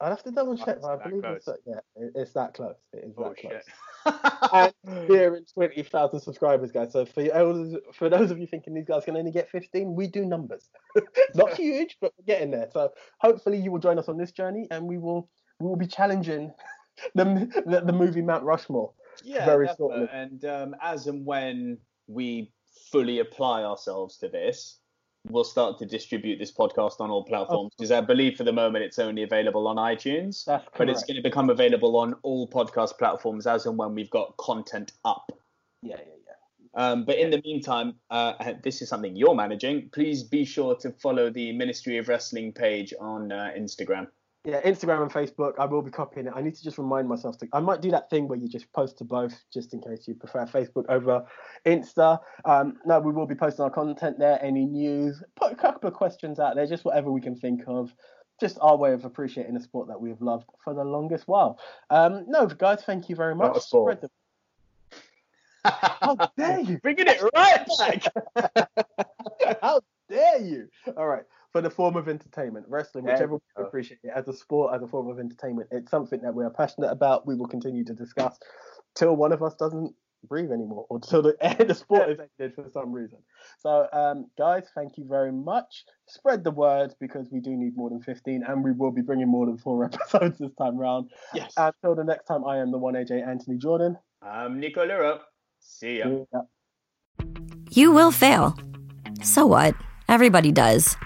[0.00, 1.36] I'd have to double check, it's but I that believe close.
[1.36, 1.80] it's, that- yeah,
[2.16, 2.74] it's that close.
[2.92, 3.62] It is Oh, that close.
[4.04, 4.72] And
[5.08, 6.92] we're in 20,000 subscribers, guys.
[6.92, 10.06] So for you, for those of you thinking these guys can only get 15, we
[10.06, 10.68] do numbers.
[11.34, 12.68] Not huge, but we're getting there.
[12.72, 15.28] So hopefully you will join us on this journey, and we will
[15.60, 16.52] we will be challenging
[17.14, 17.24] the
[17.66, 18.92] the, the movie Mount Rushmore.
[19.22, 20.08] yeah, very shortly.
[20.12, 22.52] And um, as and when we
[22.90, 24.78] fully apply ourselves to this,
[25.28, 28.84] we'll start to distribute this podcast on all platforms because I believe for the moment
[28.84, 30.44] it's only available on iTunes.
[30.44, 34.10] That's but it's going to become available on all podcast platforms as and when we've
[34.10, 35.32] got content up.
[35.82, 36.82] Yeah, yeah, yeah.
[36.84, 39.90] Um, but in the meantime, uh, this is something you're managing.
[39.92, 44.08] Please be sure to follow the Ministry of Wrestling page on uh, Instagram.
[44.44, 45.52] Yeah, Instagram and Facebook.
[45.58, 46.32] I will be copying it.
[46.34, 47.48] I need to just remind myself to.
[47.52, 50.14] I might do that thing where you just post to both, just in case you
[50.14, 51.24] prefer Facebook over
[51.64, 52.18] Insta.
[52.44, 54.40] Um, no, we will be posting our content there.
[54.44, 57.94] Any news, put a couple of questions out there, just whatever we can think of.
[58.40, 61.60] Just our way of appreciating the sport that we have loved for the longest while.
[61.90, 63.54] Um, no, guys, thank you very much.
[63.84, 64.10] Spread the-
[65.70, 66.78] How dare you?
[66.78, 68.68] Bringing it right back.
[69.62, 70.68] How dare you?
[70.96, 71.22] All right.
[71.52, 74.82] For the form of entertainment, wrestling, whichever we we appreciate it as a sport, as
[74.82, 77.26] a form of entertainment, it's something that we are passionate about.
[77.26, 78.38] We will continue to discuss
[78.94, 79.94] till one of us doesn't
[80.28, 83.18] breathe anymore, or till the the sport is ended for some reason.
[83.58, 85.84] So, um, guys, thank you very much.
[86.08, 89.28] Spread the word because we do need more than 15, and we will be bringing
[89.28, 91.10] more than four episodes this time round.
[91.34, 91.52] yes.
[91.56, 93.98] Until the next time, I am the one AJ Anthony Jordan.
[94.22, 95.20] I'm Nico Luro.
[95.60, 96.08] See ya.
[96.32, 97.26] Yeah.
[97.70, 98.56] You will fail.
[99.22, 99.74] So what?
[100.08, 100.96] Everybody does.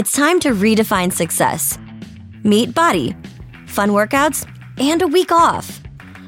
[0.00, 1.78] It's time to redefine success.
[2.42, 3.14] Meet BODi.
[3.68, 4.48] Fun workouts
[4.80, 5.78] and a week off.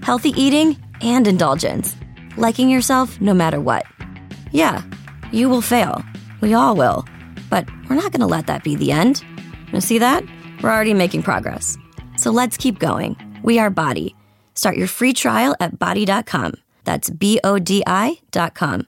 [0.02, 1.96] Healthy eating and indulgence.
[2.36, 3.86] Liking yourself no matter what.
[4.50, 4.82] Yeah,
[5.32, 6.04] you will fail.
[6.42, 7.06] We all will.
[7.48, 9.24] But we're not going to let that be the end.
[9.72, 10.22] You see that?
[10.62, 11.78] We're already making progress.
[12.18, 13.16] So let's keep going.
[13.42, 14.14] We are BODi.
[14.54, 16.56] Start your free trial at bodi.com.
[16.84, 18.86] That's B O D I.com.